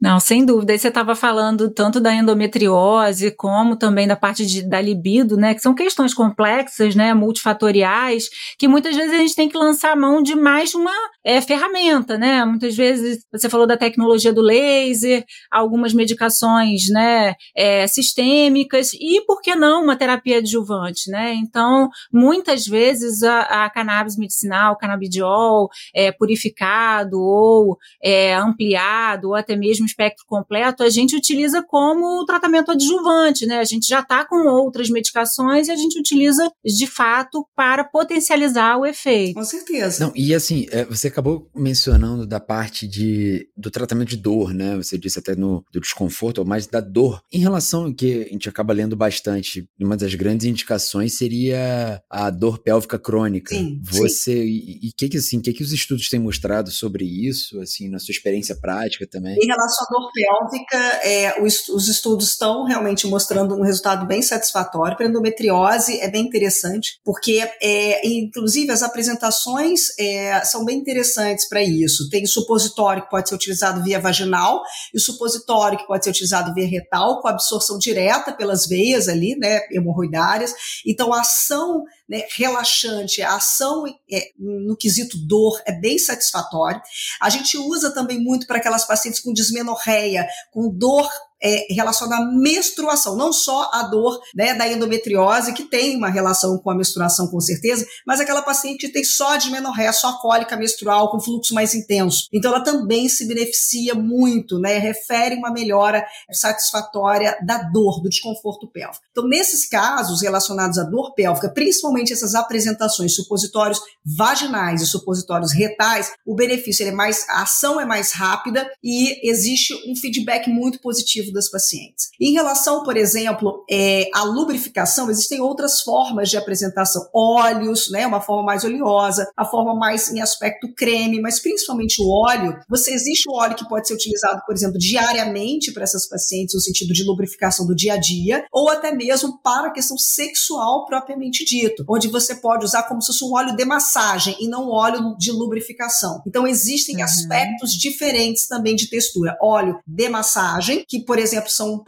Não, 0.00 0.18
sem 0.18 0.44
dúvida. 0.44 0.72
Aí 0.72 0.78
você 0.78 0.88
estava 0.88 1.14
falando 1.14 1.70
tanto 1.70 2.00
da 2.00 2.14
endometriose 2.14 3.30
como 3.32 3.76
também 3.76 4.08
da 4.08 4.16
parte 4.16 4.46
de, 4.46 4.66
da 4.66 4.80
libido, 4.80 5.36
né? 5.36 5.54
Que 5.54 5.60
são 5.60 5.74
questões 5.74 6.14
complexas, 6.14 6.94
né? 6.94 7.12
Multifatoriais, 7.12 8.28
que 8.58 8.66
muitas 8.66 8.96
vezes 8.96 9.12
a 9.12 9.18
gente 9.18 9.34
tem 9.34 9.48
que 9.48 9.58
lançar 9.58 9.92
a 9.92 9.96
mão 9.96 10.22
de 10.22 10.34
mais 10.34 10.74
uma 10.74 10.94
é, 11.24 11.40
ferramenta, 11.40 12.16
né? 12.16 12.44
Muitas 12.44 12.74
vezes 12.74 13.24
você 13.30 13.48
falou 13.48 13.66
da 13.66 13.76
tecnologia 13.76 14.32
do 14.32 14.40
laser, 14.40 15.24
algumas 15.50 15.92
medicações, 15.92 16.88
né? 16.88 17.34
É, 17.54 17.86
sistêmicas 17.86 18.92
e, 18.94 19.20
por 19.26 19.40
que 19.42 19.54
não, 19.54 19.84
uma 19.84 19.96
terapia 19.96 20.38
adjuvante, 20.38 21.10
né? 21.10 21.34
Então, 21.34 21.88
muitas 22.12 22.66
vezes 22.66 23.22
a, 23.22 23.64
a 23.66 23.70
cannabis 23.70 24.16
medicinal, 24.16 24.78
canabidiol, 24.78 25.68
é, 25.94 26.10
purificado 26.10 27.20
ou 27.20 27.76
é, 28.02 28.34
ampliado 28.34 29.28
ou 29.28 29.34
até 29.34 29.49
mesmo 29.56 29.86
espectro 29.86 30.24
completo, 30.26 30.82
a 30.82 30.90
gente 30.90 31.16
utiliza 31.16 31.62
como 31.62 32.24
tratamento 32.24 32.70
adjuvante, 32.70 33.46
né? 33.46 33.58
A 33.58 33.64
gente 33.64 33.86
já 33.86 34.00
está 34.00 34.24
com 34.24 34.48
outras 34.48 34.88
medicações 34.90 35.68
e 35.68 35.70
a 35.72 35.76
gente 35.76 35.98
utiliza 35.98 36.50
de 36.64 36.86
fato 36.86 37.46
para 37.54 37.84
potencializar 37.84 38.78
o 38.78 38.86
efeito. 38.86 39.34
Com 39.34 39.44
certeza. 39.44 40.04
Não, 40.04 40.12
e 40.14 40.34
assim, 40.34 40.66
é, 40.70 40.84
você 40.84 41.08
acabou 41.08 41.50
mencionando 41.54 42.26
da 42.26 42.40
parte 42.40 42.86
de, 42.86 43.48
do 43.56 43.70
tratamento 43.70 44.08
de 44.08 44.16
dor, 44.16 44.52
né? 44.52 44.76
Você 44.76 44.98
disse 44.98 45.18
até 45.18 45.34
no 45.34 45.64
do 45.72 45.80
desconforto, 45.80 46.44
mas 46.44 46.66
da 46.66 46.80
dor. 46.80 47.22
Em 47.32 47.40
relação 47.40 47.84
ao 47.84 47.94
que 47.94 48.26
a 48.28 48.32
gente 48.32 48.48
acaba 48.48 48.72
lendo 48.72 48.96
bastante, 48.96 49.68
uma 49.80 49.96
das 49.96 50.14
grandes 50.14 50.46
indicações 50.46 51.14
seria 51.14 52.02
a 52.08 52.30
dor 52.30 52.58
pélvica 52.58 52.98
crônica. 52.98 53.54
Sim, 53.54 53.80
você 53.82 54.34
sim. 54.34 54.78
e 54.82 54.88
o 54.88 54.92
que 54.96 55.08
que 55.08 55.16
assim, 55.18 55.40
que 55.40 55.52
que 55.52 55.62
os 55.62 55.72
estudos 55.72 56.08
têm 56.08 56.20
mostrado 56.20 56.70
sobre 56.70 57.04
isso, 57.04 57.60
assim, 57.60 57.88
na 57.88 57.98
sua 57.98 58.12
experiência 58.12 58.54
prática 58.56 59.06
também? 59.06 59.36
Em 59.42 59.46
relação 59.46 59.86
à 59.86 59.90
dor 59.90 60.10
pélvica, 60.12 60.76
é, 61.02 61.42
os, 61.42 61.68
os, 61.70 61.88
estudos 61.88 62.28
estão 62.28 62.64
realmente 62.64 63.06
mostrando 63.06 63.54
um 63.54 63.62
resultado 63.62 64.06
bem 64.06 64.20
satisfatório. 64.20 64.96
Para 64.96 65.06
endometriose 65.06 65.98
é 65.98 66.10
bem 66.10 66.26
interessante, 66.26 67.00
porque, 67.02 67.48
é, 67.62 68.06
inclusive, 68.06 68.70
as 68.70 68.82
apresentações 68.82 69.98
é, 69.98 70.44
são 70.44 70.64
bem 70.64 70.78
interessantes 70.78 71.48
para 71.48 71.62
isso. 71.62 72.10
Tem 72.10 72.26
supositório 72.26 73.02
que 73.02 73.10
pode 73.10 73.30
ser 73.30 73.34
utilizado 73.34 73.82
via 73.82 73.98
vaginal 73.98 74.60
e 74.92 74.98
o 74.98 75.00
supositório 75.00 75.78
que 75.78 75.86
pode 75.86 76.04
ser 76.04 76.10
utilizado 76.10 76.52
via 76.52 76.68
retal, 76.68 77.22
com 77.22 77.28
absorção 77.28 77.78
direta 77.78 78.32
pelas 78.32 78.66
veias 78.66 79.08
ali, 79.08 79.36
né, 79.38 79.60
hemorroidárias. 79.72 80.52
Então, 80.86 81.14
a 81.14 81.20
ação 81.20 81.82
né, 82.10 82.24
relaxante, 82.36 83.22
a 83.22 83.36
ação 83.36 83.84
é, 84.10 84.32
no 84.36 84.76
quesito 84.76 85.16
dor 85.16 85.62
é 85.64 85.70
bem 85.70 85.96
satisfatória. 85.96 86.82
A 87.22 87.30
gente 87.30 87.56
usa 87.56 87.94
também 87.94 88.18
muito 88.18 88.48
para 88.48 88.58
aquelas 88.58 88.84
pacientes 88.84 89.20
com 89.20 89.32
dismenorreia, 89.32 90.26
com 90.50 90.68
dor 90.68 91.08
é, 91.42 91.66
relacionada 91.70 92.22
à 92.22 92.26
menstruação, 92.26 93.16
não 93.16 93.32
só 93.32 93.70
a 93.72 93.84
dor 93.84 94.20
né, 94.34 94.54
da 94.54 94.68
endometriose, 94.68 95.52
que 95.52 95.64
tem 95.64 95.96
uma 95.96 96.08
relação 96.08 96.58
com 96.58 96.70
a 96.70 96.74
menstruação 96.74 97.28
com 97.28 97.40
certeza, 97.40 97.86
mas 98.06 98.20
aquela 98.20 98.42
paciente 98.42 98.88
tem 98.88 99.04
só 99.04 99.36
dismenorreia, 99.36 99.92
só 99.92 100.18
cólica 100.18 100.56
menstrual, 100.56 101.10
com 101.10 101.20
fluxo 101.20 101.54
mais 101.54 101.74
intenso. 101.74 102.28
Então 102.32 102.52
ela 102.52 102.62
também 102.62 103.08
se 103.08 103.26
beneficia 103.26 103.94
muito, 103.94 104.58
né, 104.58 104.78
refere 104.78 105.36
uma 105.36 105.52
melhora 105.52 106.04
satisfatória 106.32 107.38
da 107.44 107.62
dor, 107.62 108.02
do 108.02 108.08
desconforto 108.08 108.70
pélvico. 108.70 109.02
Então 109.10 109.26
nesses 109.26 109.68
casos 109.68 110.22
relacionados 110.22 110.78
à 110.78 110.84
dor 110.84 111.14
pélvica, 111.14 111.48
principalmente 111.48 112.12
essas 112.12 112.34
apresentações 112.34 113.14
supositórios 113.14 113.80
vaginais 114.16 114.82
e 114.82 114.86
supositórios 114.86 115.52
retais, 115.52 116.12
o 116.26 116.34
benefício 116.34 116.86
é 116.86 116.90
mais, 116.90 117.26
a 117.28 117.42
ação 117.42 117.80
é 117.80 117.84
mais 117.84 118.12
rápida 118.12 118.68
e 118.82 119.28
existe 119.28 119.74
um 119.90 119.96
feedback 119.96 120.48
muito 120.48 120.80
positivo 120.80 121.29
das 121.32 121.50
pacientes. 121.50 122.10
Em 122.20 122.32
relação, 122.32 122.82
por 122.82 122.96
exemplo, 122.96 123.64
é, 123.70 124.08
à 124.14 124.22
lubrificação, 124.22 125.10
existem 125.10 125.40
outras 125.40 125.80
formas 125.80 126.28
de 126.28 126.36
apresentação. 126.36 127.08
Óleos, 127.14 127.90
né, 127.90 128.06
uma 128.06 128.20
forma 128.20 128.44
mais 128.44 128.64
oleosa, 128.64 129.30
a 129.36 129.44
forma 129.44 129.74
mais 129.74 130.10
em 130.10 130.20
aspecto 130.20 130.72
creme, 130.74 131.20
mas 131.20 131.40
principalmente 131.40 132.00
o 132.00 132.08
óleo. 132.08 132.56
Você 132.68 132.92
existe 132.92 133.28
o 133.28 133.34
óleo 133.34 133.56
que 133.56 133.68
pode 133.68 133.88
ser 133.88 133.94
utilizado, 133.94 134.42
por 134.46 134.54
exemplo, 134.54 134.78
diariamente 134.78 135.72
para 135.72 135.84
essas 135.84 136.08
pacientes, 136.08 136.54
no 136.54 136.60
sentido 136.60 136.92
de 136.92 137.04
lubrificação 137.04 137.66
do 137.66 137.74
dia 137.74 137.94
a 137.94 137.96
dia, 137.96 138.44
ou 138.52 138.68
até 138.68 138.92
mesmo 138.92 139.40
para 139.42 139.68
a 139.68 139.72
questão 139.72 139.96
sexual 139.96 140.86
propriamente 140.86 141.44
dito, 141.44 141.84
onde 141.88 142.08
você 142.08 142.34
pode 142.34 142.64
usar 142.64 142.84
como 142.84 143.00
se 143.00 143.08
fosse 143.08 143.24
um 143.24 143.32
óleo 143.32 143.56
de 143.56 143.64
massagem 143.64 144.36
e 144.40 144.48
não 144.48 144.68
óleo 144.68 145.16
de 145.18 145.32
lubrificação. 145.32 146.22
Então 146.26 146.46
existem 146.46 146.96
uhum. 146.96 147.04
aspectos 147.04 147.72
diferentes 147.72 148.46
também 148.46 148.74
de 148.74 148.88
textura. 148.88 149.36
Óleo 149.40 149.78
de 149.86 150.08
massagem, 150.08 150.84
que 150.88 151.04
por 151.04 151.18
exemplo, 151.20 151.50
são, 151.50 151.82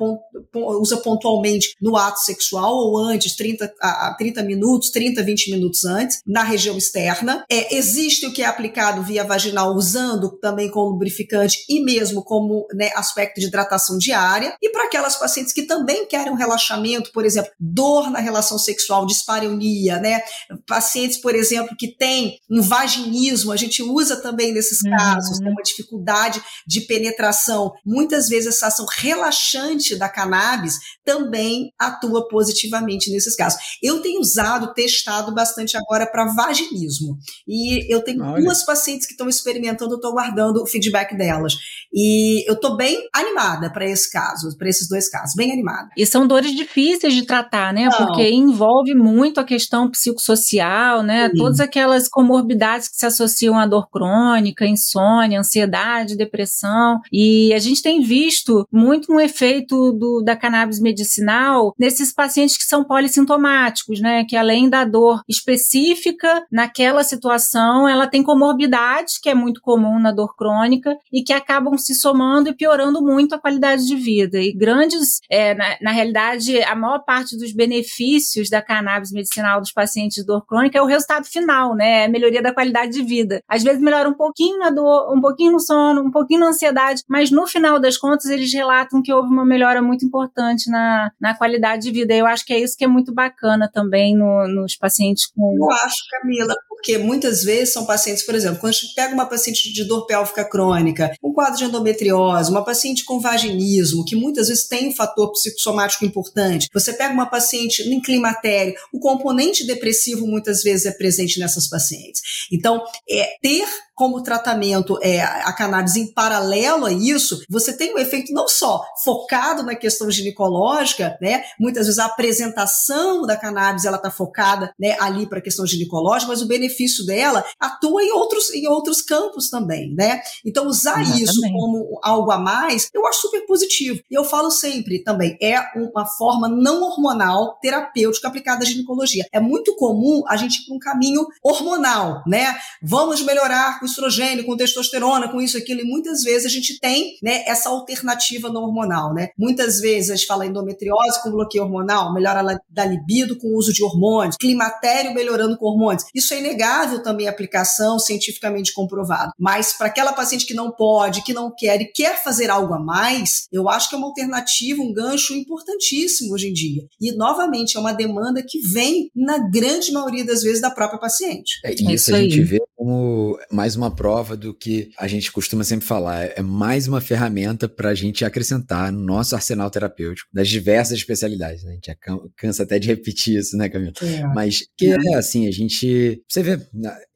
usa 0.54 0.98
pontualmente 0.98 1.74
no 1.80 1.96
ato 1.96 2.20
sexual 2.20 2.74
ou 2.74 2.98
antes, 2.98 3.34
30, 3.36 3.72
a 3.80 4.14
30 4.16 4.42
minutos, 4.42 4.90
30, 4.90 5.22
20 5.22 5.50
minutos 5.52 5.84
antes, 5.84 6.20
na 6.26 6.42
região 6.42 6.76
externa. 6.76 7.44
É, 7.50 7.74
existe 7.74 8.26
o 8.26 8.32
que 8.32 8.42
é 8.42 8.46
aplicado 8.46 9.02
via 9.02 9.24
vaginal, 9.24 9.74
usando 9.74 10.38
também 10.38 10.70
como 10.70 10.90
lubrificante 10.90 11.58
e 11.68 11.82
mesmo 11.82 12.22
como 12.22 12.66
né, 12.74 12.90
aspecto 12.94 13.40
de 13.40 13.46
hidratação 13.46 13.98
diária. 13.98 14.56
E 14.60 14.70
para 14.70 14.84
aquelas 14.84 15.16
pacientes 15.16 15.52
que 15.52 15.62
também 15.62 16.06
querem 16.06 16.32
um 16.32 16.36
relaxamento, 16.36 17.10
por 17.12 17.24
exemplo, 17.24 17.50
dor 17.58 18.10
na 18.10 18.18
relação 18.18 18.58
sexual, 18.58 19.06
dispareunia, 19.06 19.98
né? 19.98 20.22
Pacientes, 20.66 21.18
por 21.18 21.34
exemplo, 21.34 21.76
que 21.76 21.96
têm 21.96 22.38
um 22.50 22.60
vaginismo, 22.60 23.52
a 23.52 23.56
gente 23.56 23.82
usa 23.82 24.16
também 24.16 24.52
nesses 24.52 24.78
uhum. 24.82 24.90
casos, 24.90 25.40
né, 25.40 25.50
uma 25.50 25.62
dificuldade 25.62 26.42
de 26.66 26.82
penetração. 26.82 27.72
Muitas 27.84 28.28
vezes 28.28 28.48
essa 28.48 28.68
ação 28.68 28.86
relaxante 29.22 29.96
da 29.96 30.08
cannabis 30.08 30.78
também 31.04 31.72
atua 31.78 32.28
positivamente 32.28 33.10
nesses 33.10 33.34
casos. 33.36 33.60
Eu 33.82 34.00
tenho 34.00 34.20
usado, 34.20 34.72
testado 34.74 35.32
bastante 35.34 35.76
agora 35.76 36.06
para 36.06 36.32
vaginismo. 36.32 37.16
E 37.46 37.92
eu 37.92 38.02
tenho 38.02 38.22
Olha. 38.22 38.42
duas 38.42 38.64
pacientes 38.64 39.06
que 39.06 39.12
estão 39.12 39.28
experimentando, 39.28 39.92
eu 39.92 39.96
estou 39.96 40.12
aguardando 40.12 40.62
o 40.62 40.66
feedback 40.66 41.16
delas. 41.16 41.54
E 41.92 42.48
eu 42.48 42.54
estou 42.54 42.76
bem 42.76 43.08
animada 43.12 43.70
para 43.70 43.86
esse 43.86 44.10
caso, 44.10 44.56
para 44.56 44.68
esses 44.68 44.88
dois 44.88 45.08
casos, 45.08 45.34
bem 45.34 45.52
animada. 45.52 45.88
E 45.96 46.06
são 46.06 46.26
dores 46.26 46.54
difíceis 46.54 47.14
de 47.14 47.24
tratar, 47.24 47.72
né? 47.72 47.84
Não. 47.86 47.98
Porque 47.98 48.28
envolve 48.30 48.94
muito 48.94 49.40
a 49.40 49.44
questão 49.44 49.90
psicossocial, 49.90 51.02
né? 51.02 51.28
Sim. 51.28 51.36
Todas 51.36 51.60
aquelas 51.60 52.08
comorbidades 52.08 52.88
que 52.88 52.96
se 52.96 53.06
associam 53.06 53.58
à 53.58 53.66
dor 53.66 53.90
crônica, 53.90 54.66
insônia, 54.66 55.40
ansiedade, 55.40 56.16
depressão. 56.16 57.00
E 57.12 57.52
a 57.52 57.58
gente 57.58 57.82
tem 57.82 58.02
visto 58.02 58.66
muito 58.72 59.11
um 59.12 59.20
efeito 59.20 59.92
do, 59.92 60.22
da 60.24 60.36
cannabis 60.36 60.80
medicinal 60.80 61.74
nesses 61.78 62.12
pacientes 62.12 62.56
que 62.56 62.64
são 62.64 62.84
polissintomáticos, 62.84 64.00
né? 64.00 64.24
Que 64.24 64.36
além 64.36 64.68
da 64.68 64.84
dor 64.84 65.22
específica 65.28 66.44
naquela 66.50 67.04
situação, 67.04 67.88
ela 67.88 68.06
tem 68.06 68.22
comorbidades, 68.22 69.18
que 69.18 69.28
é 69.28 69.34
muito 69.34 69.60
comum 69.60 69.98
na 69.98 70.12
dor 70.12 70.34
crônica, 70.36 70.96
e 71.12 71.22
que 71.22 71.32
acabam 71.32 71.76
se 71.76 71.94
somando 71.94 72.48
e 72.48 72.54
piorando 72.54 73.02
muito 73.02 73.34
a 73.34 73.38
qualidade 73.38 73.86
de 73.86 73.96
vida. 73.96 74.38
E 74.38 74.52
grandes, 74.52 75.20
é, 75.30 75.54
na, 75.54 75.76
na 75.80 75.90
realidade, 75.90 76.62
a 76.62 76.74
maior 76.74 77.00
parte 77.00 77.36
dos 77.36 77.52
benefícios 77.52 78.48
da 78.48 78.62
cannabis 78.62 79.12
medicinal 79.12 79.60
dos 79.60 79.72
pacientes 79.72 80.16
de 80.16 80.26
dor 80.26 80.44
crônica 80.46 80.78
é 80.78 80.82
o 80.82 80.86
resultado 80.86 81.26
final, 81.26 81.74
né? 81.74 82.02
É 82.02 82.04
a 82.06 82.08
melhoria 82.08 82.42
da 82.42 82.54
qualidade 82.54 82.92
de 82.92 83.02
vida. 83.02 83.40
Às 83.48 83.62
vezes 83.62 83.80
melhora 83.80 84.08
um 84.08 84.14
pouquinho 84.14 84.58
na 84.58 84.70
dor, 84.70 85.12
um 85.12 85.20
pouquinho 85.20 85.52
no 85.52 85.60
sono, 85.60 86.02
um 86.02 86.10
pouquinho 86.10 86.40
na 86.40 86.48
ansiedade, 86.48 87.02
mas 87.08 87.30
no 87.30 87.46
final 87.46 87.78
das 87.78 87.96
contas 87.96 88.26
eles 88.26 88.52
relatam 88.52 89.01
que 89.02 89.12
houve 89.12 89.28
uma 89.28 89.44
melhora 89.44 89.82
muito 89.82 90.04
importante 90.04 90.70
na, 90.70 91.10
na 91.20 91.36
qualidade 91.36 91.82
de 91.82 91.90
vida. 91.90 92.14
Eu 92.14 92.26
acho 92.26 92.44
que 92.44 92.52
é 92.52 92.60
isso 92.60 92.76
que 92.76 92.84
é 92.84 92.88
muito 92.88 93.12
bacana 93.12 93.70
também 93.72 94.16
no, 94.16 94.46
nos 94.48 94.76
pacientes 94.76 95.26
com. 95.26 95.54
Eu 95.56 95.70
acho, 95.70 95.96
Camila, 96.10 96.54
porque 96.82 96.98
muitas 96.98 97.44
vezes 97.44 97.72
são 97.72 97.86
pacientes, 97.86 98.24
por 98.24 98.34
exemplo, 98.34 98.58
quando 98.58 98.70
a 98.70 98.76
gente 98.76 98.92
pega 98.94 99.14
uma 99.14 99.26
paciente 99.26 99.72
de 99.72 99.84
dor 99.84 100.04
pélvica 100.04 100.44
crônica, 100.44 101.12
um 101.22 101.32
quadro 101.32 101.56
de 101.56 101.64
endometriose, 101.64 102.50
uma 102.50 102.64
paciente 102.64 103.04
com 103.04 103.20
vaginismo, 103.20 104.04
que 104.04 104.16
muitas 104.16 104.48
vezes 104.48 104.66
tem 104.66 104.88
um 104.88 104.94
fator 104.94 105.30
psicossomático 105.30 106.04
importante, 106.04 106.68
você 106.74 106.92
pega 106.92 107.14
uma 107.14 107.30
paciente 107.30 107.82
em 107.82 108.00
climatério, 108.00 108.74
o 108.92 108.98
componente 108.98 109.64
depressivo 109.64 110.26
muitas 110.26 110.62
vezes 110.64 110.86
é 110.86 110.90
presente 110.90 111.38
nessas 111.38 111.68
pacientes. 111.68 112.20
Então, 112.50 112.82
é 113.08 113.36
ter 113.40 113.64
como 113.94 114.22
tratamento 114.22 114.98
é, 115.02 115.20
a 115.22 115.52
cannabis 115.52 115.96
em 115.96 116.12
paralelo 116.12 116.86
a 116.86 116.92
isso, 116.92 117.42
você 117.48 117.76
tem 117.76 117.94
um 117.94 117.98
efeito 117.98 118.32
não 118.32 118.48
só 118.48 118.82
focado 119.04 119.62
na 119.62 119.74
questão 119.74 120.10
ginecológica, 120.10 121.16
né? 121.20 121.44
Muitas 121.58 121.86
vezes 121.86 121.98
a 121.98 122.06
apresentação 122.06 123.22
da 123.22 123.36
cannabis 123.36 123.84
ela 123.84 123.96
está 123.96 124.10
focada 124.10 124.72
né, 124.78 124.96
ali 125.00 125.26
para 125.26 125.38
a 125.38 125.42
questão 125.42 125.66
ginecológica, 125.66 126.30
mas 126.30 126.42
o 126.42 126.48
benefício 126.48 127.04
dela 127.04 127.44
atua 127.60 128.02
em 128.02 128.12
outros, 128.12 128.52
em 128.52 128.66
outros 128.66 129.02
campos 129.02 129.50
também, 129.50 129.94
né? 129.94 130.22
Então, 130.44 130.66
usar 130.66 131.02
isso 131.02 131.40
como 131.52 131.98
algo 132.02 132.30
a 132.30 132.38
mais, 132.38 132.88
eu 132.92 133.06
acho 133.06 133.20
super 133.22 133.46
positivo. 133.46 134.00
E 134.10 134.14
eu 134.14 134.24
falo 134.24 134.50
sempre 134.50 135.02
também, 135.02 135.36
é 135.40 135.58
uma 135.76 136.06
forma 136.06 136.48
não 136.48 136.82
hormonal 136.82 137.58
terapêutica 137.60 138.28
aplicada 138.28 138.64
à 138.64 138.66
ginecologia. 138.66 139.24
É 139.32 139.40
muito 139.40 139.74
comum 139.76 140.22
a 140.28 140.36
gente 140.36 140.62
ir 140.62 140.66
para 140.66 140.76
um 140.76 140.78
caminho 140.78 141.26
hormonal, 141.42 142.22
né? 142.26 142.56
Vamos 142.82 143.22
melhorar 143.22 143.80
com 143.82 143.86
estrogênio, 143.86 144.46
com 144.46 144.56
testosterona, 144.56 145.28
com 145.28 145.40
isso, 145.40 145.58
aquilo, 145.58 145.80
e 145.80 145.84
muitas 145.84 146.22
vezes 146.22 146.46
a 146.46 146.48
gente 146.48 146.78
tem 146.78 147.16
né, 147.22 147.42
essa 147.46 147.68
alternativa 147.68 148.48
não 148.48 148.62
hormonal, 148.62 149.12
né? 149.12 149.30
Muitas 149.36 149.80
vezes 149.80 150.10
a 150.10 150.14
gente 150.14 150.26
fala 150.26 150.46
endometriose 150.46 151.20
com 151.22 151.32
bloqueio 151.32 151.64
hormonal, 151.64 152.14
melhora 152.14 152.42
da 152.70 152.84
libido 152.84 153.36
com 153.36 153.48
o 153.48 153.56
uso 153.56 153.72
de 153.72 153.82
hormônios, 153.82 154.36
climatério 154.36 155.12
melhorando 155.12 155.56
com 155.58 155.66
hormônios. 155.66 156.04
Isso 156.14 156.32
é 156.32 156.38
inegável 156.38 157.02
também 157.02 157.26
a 157.26 157.30
aplicação, 157.30 157.98
cientificamente 157.98 158.72
comprovado. 158.72 159.32
Mas 159.38 159.72
para 159.72 159.88
aquela 159.88 160.12
paciente 160.12 160.46
que 160.46 160.54
não 160.54 160.70
pode, 160.70 161.22
que 161.22 161.32
não 161.32 161.52
quer 161.56 161.80
e 161.80 161.86
quer 161.86 162.22
fazer 162.22 162.50
algo 162.50 162.72
a 162.74 162.78
mais, 162.78 163.48
eu 163.52 163.68
acho 163.68 163.88
que 163.88 163.94
é 163.94 163.98
uma 163.98 164.06
alternativa, 164.06 164.82
um 164.82 164.92
gancho 164.92 165.34
importantíssimo 165.34 166.32
hoje 166.32 166.48
em 166.48 166.52
dia. 166.52 166.82
E, 167.00 167.12
novamente, 167.12 167.76
é 167.76 167.80
uma 167.80 167.92
demanda 167.92 168.42
que 168.46 168.60
vem, 168.72 169.10
na 169.14 169.38
grande 169.50 169.90
maioria 169.92 170.24
das 170.24 170.42
vezes, 170.42 170.60
da 170.60 170.70
própria 170.70 171.00
paciente. 171.00 171.60
É, 171.64 171.72
isso, 171.72 171.90
isso 171.90 172.14
a 172.14 172.20
gente 172.20 172.42
vê 172.42 172.62
como 172.76 173.38
mais 173.50 173.71
uma 173.76 173.94
prova 173.94 174.36
do 174.36 174.54
que 174.54 174.90
a 174.98 175.06
gente 175.06 175.30
costuma 175.30 175.64
sempre 175.64 175.86
falar. 175.86 176.24
É 176.36 176.42
mais 176.42 176.88
uma 176.88 177.00
ferramenta 177.00 177.68
para 177.68 177.90
a 177.90 177.94
gente 177.94 178.24
acrescentar 178.24 178.92
no 178.92 179.00
nosso 179.00 179.34
arsenal 179.34 179.70
terapêutico 179.70 180.28
das 180.32 180.48
diversas 180.48 180.98
especialidades. 180.98 181.64
Né? 181.64 181.72
A 181.72 181.74
gente 181.74 181.98
cansa 182.36 182.62
até 182.62 182.78
de 182.78 182.88
repetir 182.88 183.38
isso, 183.38 183.56
né, 183.56 183.68
Camila? 183.68 183.92
É. 184.02 184.22
Mas 184.34 184.66
que 184.76 184.92
é 184.92 185.14
assim, 185.14 185.46
a 185.46 185.50
gente. 185.50 186.22
Você 186.28 186.42
vê, 186.42 186.60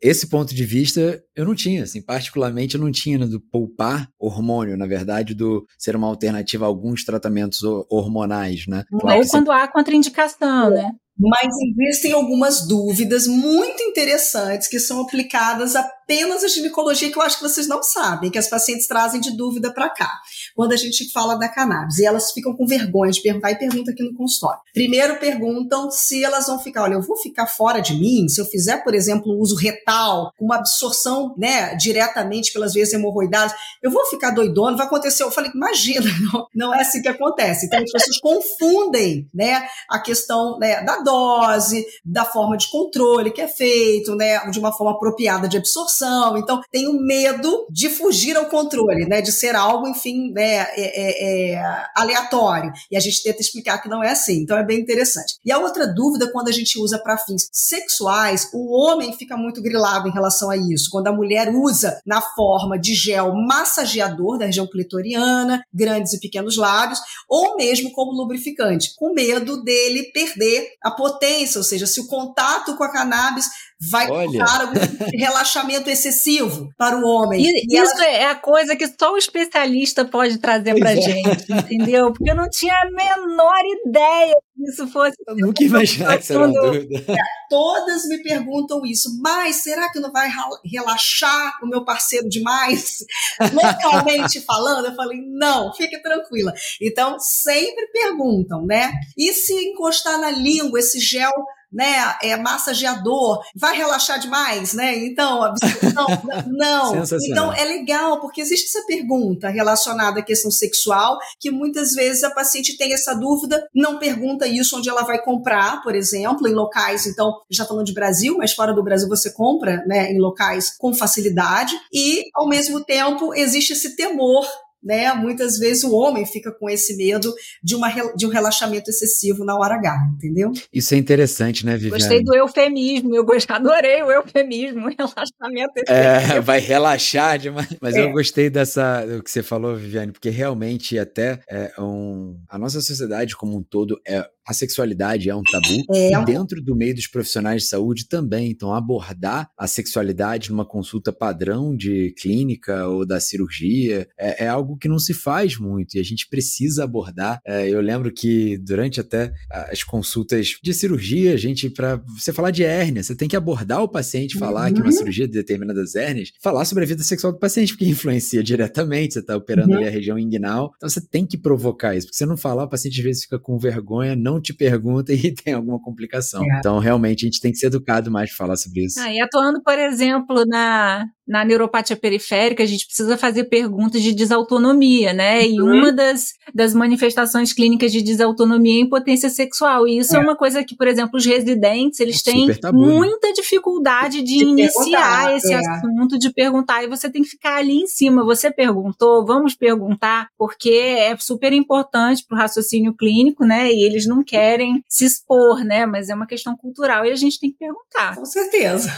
esse 0.00 0.28
ponto 0.28 0.54
de 0.54 0.64
vista 0.64 1.22
eu 1.34 1.44
não 1.44 1.54
tinha, 1.54 1.82
assim, 1.82 2.00
particularmente 2.00 2.76
eu 2.76 2.80
não 2.80 2.90
tinha 2.90 3.18
né, 3.18 3.26
do 3.26 3.40
poupar 3.40 4.08
hormônio, 4.18 4.76
na 4.76 4.86
verdade, 4.86 5.34
do 5.34 5.66
ser 5.78 5.94
uma 5.94 6.06
alternativa 6.06 6.64
a 6.64 6.68
alguns 6.68 7.04
tratamentos 7.04 7.62
hormonais, 7.90 8.66
né? 8.66 8.84
Claro 9.00 9.20
Ou 9.20 9.28
quando 9.28 9.46
você... 9.46 9.52
há 9.52 9.68
contraindicação, 9.68 10.70
né? 10.70 10.92
Mas 11.18 11.48
existem 11.78 12.12
algumas 12.12 12.66
dúvidas 12.66 13.26
muito 13.26 13.82
interessantes 13.82 14.68
que 14.68 14.78
são 14.78 15.00
aplicadas 15.00 15.74
apenas 16.06 16.44
à 16.44 16.48
ginecologia 16.48 17.10
que 17.10 17.18
eu 17.18 17.22
acho 17.22 17.36
que 17.36 17.42
vocês 17.42 17.66
não 17.66 17.82
sabem, 17.82 18.30
que 18.30 18.38
as 18.38 18.48
pacientes 18.48 18.86
trazem 18.86 19.20
de 19.20 19.36
dúvida 19.36 19.74
para 19.74 19.90
cá, 19.90 20.10
quando 20.54 20.72
a 20.72 20.76
gente 20.76 21.10
fala 21.10 21.34
da 21.34 21.48
cannabis. 21.48 21.98
E 21.98 22.06
elas 22.06 22.30
ficam 22.30 22.56
com 22.56 22.64
vergonha 22.64 23.10
de 23.10 23.20
perguntar 23.20 23.50
e 23.50 23.58
perguntam 23.58 23.92
aqui 23.92 24.04
no 24.04 24.14
consultório. 24.14 24.60
Primeiro 24.72 25.18
perguntam 25.18 25.90
se 25.90 26.24
elas 26.24 26.46
vão 26.46 26.60
ficar, 26.60 26.84
olha, 26.84 26.94
eu 26.94 27.02
vou 27.02 27.16
ficar 27.16 27.46
fora 27.48 27.80
de 27.80 27.94
mim 27.94 28.28
se 28.28 28.40
eu 28.40 28.46
fizer, 28.46 28.84
por 28.84 28.94
exemplo, 28.94 29.36
uso 29.38 29.56
retal, 29.56 30.32
uma 30.40 30.56
absorção, 30.56 31.34
né, 31.36 31.74
diretamente 31.74 32.52
pelas 32.52 32.72
veias 32.72 32.92
hemorroidárias, 32.92 33.52
eu 33.82 33.90
vou 33.90 34.06
ficar 34.06 34.30
doidona, 34.30 34.76
vai 34.76 34.86
acontecer. 34.86 35.24
Eu 35.24 35.30
falei, 35.30 35.50
imagina, 35.54 36.06
não, 36.32 36.46
não 36.54 36.74
é 36.74 36.82
assim 36.82 37.02
que 37.02 37.08
acontece. 37.08 37.66
Então 37.66 37.80
as 37.80 37.90
pessoas 37.90 38.20
confundem, 38.20 39.28
né, 39.34 39.66
a 39.90 39.98
questão 39.98 40.56
né, 40.58 40.84
da 40.84 40.98
dose, 40.98 41.84
da 42.04 42.24
forma 42.24 42.56
de 42.56 42.70
controle 42.70 43.32
que 43.32 43.40
é 43.40 43.48
feito, 43.48 44.14
né, 44.14 44.38
de 44.50 44.58
uma 44.60 44.72
forma 44.72 44.92
apropriada 44.92 45.48
de 45.48 45.56
absorção. 45.56 45.95
Então, 46.36 46.60
tem 46.70 46.88
o 46.88 47.00
medo 47.00 47.66
de 47.70 47.88
fugir 47.88 48.36
ao 48.36 48.46
controle, 48.46 49.06
né, 49.06 49.20
de 49.20 49.32
ser 49.32 49.54
algo, 49.54 49.88
enfim, 49.88 50.32
né, 50.32 50.66
é, 50.76 50.76
é, 50.76 51.54
é, 51.54 51.84
aleatório. 51.94 52.72
E 52.90 52.96
a 52.96 53.00
gente 53.00 53.22
tenta 53.22 53.40
explicar 53.40 53.78
que 53.78 53.88
não 53.88 54.02
é 54.02 54.10
assim. 54.10 54.42
Então, 54.42 54.56
é 54.56 54.64
bem 54.64 54.80
interessante. 54.80 55.34
E 55.44 55.52
a 55.52 55.58
outra 55.58 55.86
dúvida, 55.86 56.30
quando 56.32 56.48
a 56.48 56.52
gente 56.52 56.78
usa 56.78 56.98
para 56.98 57.18
fins 57.18 57.48
sexuais, 57.52 58.48
o 58.52 58.72
homem 58.74 59.12
fica 59.12 59.36
muito 59.36 59.62
grilado 59.62 60.08
em 60.08 60.12
relação 60.12 60.50
a 60.50 60.56
isso. 60.56 60.90
Quando 60.90 61.08
a 61.08 61.12
mulher 61.12 61.54
usa 61.54 62.00
na 62.04 62.20
forma 62.20 62.78
de 62.78 62.94
gel 62.94 63.34
massageador 63.34 64.38
da 64.38 64.46
região 64.46 64.66
clitoriana, 64.66 65.62
grandes 65.72 66.12
e 66.12 66.20
pequenos 66.20 66.56
lábios, 66.56 67.00
ou 67.28 67.56
mesmo 67.56 67.92
como 67.92 68.12
lubrificante, 68.12 68.94
com 68.96 69.12
medo 69.12 69.62
dele 69.62 70.10
perder 70.12 70.68
a 70.82 70.90
potência, 70.90 71.58
ou 71.58 71.64
seja, 71.64 71.86
se 71.86 72.00
o 72.00 72.06
contato 72.06 72.76
com 72.76 72.84
a 72.84 72.92
cannabis 72.92 73.46
vai 73.90 74.06
causar 74.06 74.72
um 74.72 74.72
relaxamento 75.18 75.85
excessivo 75.90 76.68
para 76.76 76.98
o 76.98 77.06
homem. 77.06 77.42
E, 77.42 77.66
e 77.68 77.80
isso 77.80 78.02
ela... 78.02 78.06
é 78.06 78.24
a 78.26 78.34
coisa 78.34 78.76
que 78.76 78.86
só 78.86 79.12
o 79.12 79.18
especialista 79.18 80.04
pode 80.04 80.38
trazer 80.38 80.78
para 80.78 80.92
é. 80.92 81.00
gente, 81.00 81.52
entendeu? 81.52 82.12
Porque 82.12 82.30
eu 82.30 82.36
não 82.36 82.48
tinha 82.48 82.74
a 82.74 82.90
menor 82.90 83.62
ideia 83.86 84.34
que 84.54 84.70
isso 84.70 84.86
fosse. 84.88 85.16
Eu 85.26 85.36
nunca 85.36 85.62
imaginava 85.62 86.16
que 86.16 86.24
isso 86.24 86.32
era 86.32 86.46
uma 86.46 86.60
dúvida. 86.60 87.04
Todas 87.48 88.04
me 88.08 88.22
perguntam 88.22 88.84
isso, 88.84 89.08
mas 89.22 89.56
será 89.56 89.90
que 89.90 90.00
não 90.00 90.10
vai 90.10 90.28
relaxar 90.64 91.52
o 91.62 91.68
meu 91.68 91.84
parceiro 91.84 92.28
demais? 92.28 92.98
Localmente 93.52 94.40
falando, 94.40 94.86
eu 94.86 94.94
falei, 94.94 95.20
não, 95.28 95.72
fique 95.74 96.00
tranquila. 96.02 96.52
Então, 96.80 97.18
sempre 97.18 97.86
perguntam, 97.88 98.64
né? 98.66 98.92
E 99.16 99.32
se 99.32 99.52
encostar 99.52 100.18
na 100.20 100.30
língua 100.30 100.80
esse 100.80 100.98
gel 100.98 101.32
né, 101.76 102.16
é 102.22 102.36
massageador, 102.38 103.42
vai 103.54 103.76
relaxar 103.76 104.18
demais, 104.18 104.72
né? 104.72 104.96
Então, 104.96 105.52
não, 105.94 106.06
não. 106.48 107.04
Então 107.22 107.52
é 107.52 107.64
legal 107.64 108.18
porque 108.18 108.40
existe 108.40 108.66
essa 108.74 108.86
pergunta 108.86 109.50
relacionada 109.50 110.20
à 110.20 110.22
questão 110.22 110.50
sexual 110.50 111.18
que 111.38 111.50
muitas 111.50 111.92
vezes 111.92 112.24
a 112.24 112.30
paciente 112.30 112.78
tem 112.78 112.94
essa 112.94 113.14
dúvida, 113.14 113.62
não 113.74 113.98
pergunta 113.98 114.46
isso 114.46 114.78
onde 114.78 114.88
ela 114.88 115.02
vai 115.02 115.22
comprar, 115.22 115.82
por 115.82 115.94
exemplo, 115.94 116.48
em 116.48 116.54
locais, 116.54 117.06
então, 117.06 117.34
já 117.50 117.66
falando 117.66 117.84
de 117.84 117.92
Brasil, 117.92 118.36
mas 118.38 118.54
fora 118.54 118.72
do 118.72 118.82
Brasil 118.82 119.06
você 119.06 119.30
compra, 119.30 119.84
né, 119.86 120.10
em 120.10 120.18
locais 120.18 120.74
com 120.78 120.94
facilidade 120.94 121.74
e 121.92 122.24
ao 122.34 122.48
mesmo 122.48 122.82
tempo 122.82 123.34
existe 123.34 123.74
esse 123.74 123.94
temor 123.96 124.46
né? 124.86 125.12
Muitas 125.14 125.58
vezes 125.58 125.82
o 125.82 125.92
homem 125.92 126.24
fica 126.24 126.52
com 126.52 126.70
esse 126.70 126.96
medo 126.96 127.34
de, 127.60 127.74
uma, 127.74 127.90
de 128.14 128.24
um 128.24 128.28
relaxamento 128.28 128.88
excessivo 128.88 129.44
na 129.44 129.58
hora 129.58 129.74
H, 129.74 129.96
entendeu? 130.14 130.52
Isso 130.72 130.94
é 130.94 130.96
interessante, 130.96 131.66
né, 131.66 131.72
Viviane? 131.72 131.98
Gostei 131.98 132.22
do 132.22 132.34
eufemismo, 132.34 133.14
eu 133.16 133.26
adorei 133.48 134.02
o 134.02 134.12
eufemismo, 134.12 134.88
relaxamento 134.88 135.72
é, 135.88 136.16
excessivo. 136.16 136.36
É, 136.36 136.40
vai 136.40 136.60
relaxar 136.60 137.38
demais. 137.38 137.68
Mas 137.80 137.96
é. 137.96 138.04
eu 138.04 138.12
gostei 138.12 138.48
dessa, 138.48 139.04
do 139.04 139.22
que 139.22 139.30
você 139.30 139.42
falou, 139.42 139.74
Viviane, 139.74 140.12
porque 140.12 140.30
realmente 140.30 140.96
até 140.98 141.40
é 141.50 141.72
um, 141.80 142.38
a 142.48 142.56
nossa 142.56 142.80
sociedade 142.80 143.36
como 143.36 143.58
um 143.58 143.62
todo 143.62 144.00
é 144.06 144.24
a 144.46 144.54
sexualidade 144.54 145.28
é 145.28 145.34
um 145.34 145.42
tabu 145.42 145.82
é. 145.92 146.12
e 146.12 146.24
dentro 146.24 146.62
do 146.62 146.76
meio 146.76 146.94
dos 146.94 147.08
profissionais 147.08 147.62
de 147.62 147.68
saúde 147.68 148.06
também. 148.08 148.48
Então, 148.48 148.72
abordar 148.72 149.50
a 149.58 149.66
sexualidade 149.66 150.50
numa 150.50 150.64
consulta 150.64 151.12
padrão 151.12 151.76
de 151.76 152.14
clínica 152.16 152.86
ou 152.86 153.04
da 153.04 153.18
cirurgia 153.18 154.06
é, 154.16 154.44
é 154.44 154.48
algo 154.48 154.75
que 154.78 154.88
não 154.88 154.98
se 154.98 155.12
faz 155.12 155.58
muito 155.58 155.96
e 155.96 156.00
a 156.00 156.04
gente 156.04 156.28
precisa 156.28 156.84
abordar. 156.84 157.40
É, 157.44 157.68
eu 157.68 157.80
lembro 157.80 158.12
que 158.12 158.56
durante 158.58 159.00
até 159.00 159.32
as 159.50 159.82
consultas 159.82 160.56
de 160.62 160.72
cirurgia, 160.72 161.34
a 161.34 161.36
gente, 161.36 161.68
para 161.68 161.96
você 162.18 162.32
falar 162.32 162.50
de 162.50 162.62
hérnia, 162.62 163.02
você 163.02 163.14
tem 163.14 163.28
que 163.28 163.36
abordar 163.36 163.82
o 163.82 163.88
paciente, 163.88 164.38
falar 164.38 164.68
uhum. 164.68 164.74
que 164.74 164.80
uma 164.82 164.92
cirurgia 164.92 165.26
de 165.26 165.32
determinadas 165.32 165.94
hérnias, 165.94 166.30
falar 166.40 166.64
sobre 166.64 166.84
a 166.84 166.86
vida 166.86 167.02
sexual 167.02 167.32
do 167.32 167.38
paciente, 167.38 167.72
porque 167.72 167.86
influencia 167.86 168.42
diretamente, 168.42 169.14
você 169.14 169.20
está 169.20 169.36
operando 169.36 169.72
uhum. 169.72 169.78
ali 169.78 169.86
a 169.88 169.90
região 169.90 170.18
inguinal. 170.18 170.72
Então, 170.76 170.88
você 170.88 171.00
tem 171.00 171.26
que 171.26 171.36
provocar 171.36 171.96
isso, 171.96 172.06
porque 172.06 172.16
se 172.16 172.26
não 172.26 172.36
falar, 172.36 172.64
o 172.64 172.68
paciente 172.68 172.98
às 172.98 173.04
vezes 173.04 173.22
fica 173.24 173.38
com 173.38 173.58
vergonha, 173.58 174.14
não 174.14 174.36
não 174.36 174.40
te 174.40 174.54
pergunta 174.54 175.12
e 175.12 175.34
tem 175.34 175.54
alguma 175.54 175.80
complicação. 175.80 176.42
É. 176.42 176.58
Então, 176.58 176.78
realmente, 176.78 177.24
a 177.24 177.26
gente 177.26 177.40
tem 177.40 177.50
que 177.50 177.58
ser 177.58 177.66
educado 177.66 178.10
mais 178.10 178.30
para 178.30 178.46
falar 178.46 178.56
sobre 178.56 178.84
isso. 178.84 179.00
Ah, 179.00 179.12
e 179.12 179.20
atuando, 179.20 179.62
por 179.62 179.78
exemplo, 179.78 180.44
na, 180.46 181.06
na 181.26 181.44
neuropatia 181.44 181.96
periférica, 181.96 182.62
a 182.62 182.66
gente 182.66 182.86
precisa 182.86 183.16
fazer 183.18 183.44
perguntas 183.44 184.00
de 184.02 184.12
desautonomia, 184.12 185.12
né? 185.12 185.40
Uhum. 185.40 185.50
E 185.50 185.60
uma 185.60 185.92
das, 185.92 186.34
das 186.54 186.72
manifestações 186.72 187.52
clínicas 187.52 187.90
de 187.90 188.00
desautonomia 188.00 188.78
é 188.78 188.84
impotência 188.84 189.28
sexual. 189.28 189.88
E 189.88 189.98
isso 189.98 190.14
é, 190.14 190.18
é 190.18 190.22
uma 190.22 190.36
coisa 190.36 190.62
que, 190.62 190.76
por 190.76 190.86
exemplo, 190.86 191.16
os 191.16 191.26
residentes, 191.26 191.98
eles 191.98 192.26
é 192.26 192.30
têm 192.30 192.54
tabu, 192.54 192.86
né? 192.86 192.94
muita 192.94 193.28
né? 193.28 193.32
dificuldade 193.34 194.22
de, 194.22 194.38
de 194.38 194.44
iniciar 194.44 195.36
esse 195.36 195.52
é. 195.52 195.56
assunto, 195.56 196.18
de 196.18 196.32
perguntar. 196.32 196.84
E 196.84 196.88
você 196.88 197.10
tem 197.10 197.22
que 197.22 197.28
ficar 197.28 197.56
ali 197.56 197.82
em 197.82 197.86
cima. 197.86 198.24
Você 198.24 198.50
perguntou, 198.50 199.26
vamos 199.26 199.54
perguntar, 199.54 200.28
porque 200.38 200.70
é 200.70 201.16
super 201.16 201.52
importante 201.52 202.24
para 202.26 202.36
o 202.36 202.38
raciocínio 202.38 202.94
clínico, 202.94 203.44
né? 203.44 203.72
E 203.72 203.82
eles 203.82 204.06
não 204.06 204.22
querem 204.22 204.82
se 204.88 205.04
expor, 205.04 205.64
né? 205.64 205.86
Mas 205.86 206.08
é 206.08 206.14
uma 206.14 206.26
questão 206.26 206.56
cultural 206.56 207.04
e 207.04 207.10
a 207.10 207.16
gente 207.16 207.40
tem 207.40 207.50
que 207.50 207.58
perguntar. 207.58 208.14
Com 208.14 208.24
certeza. 208.24 208.90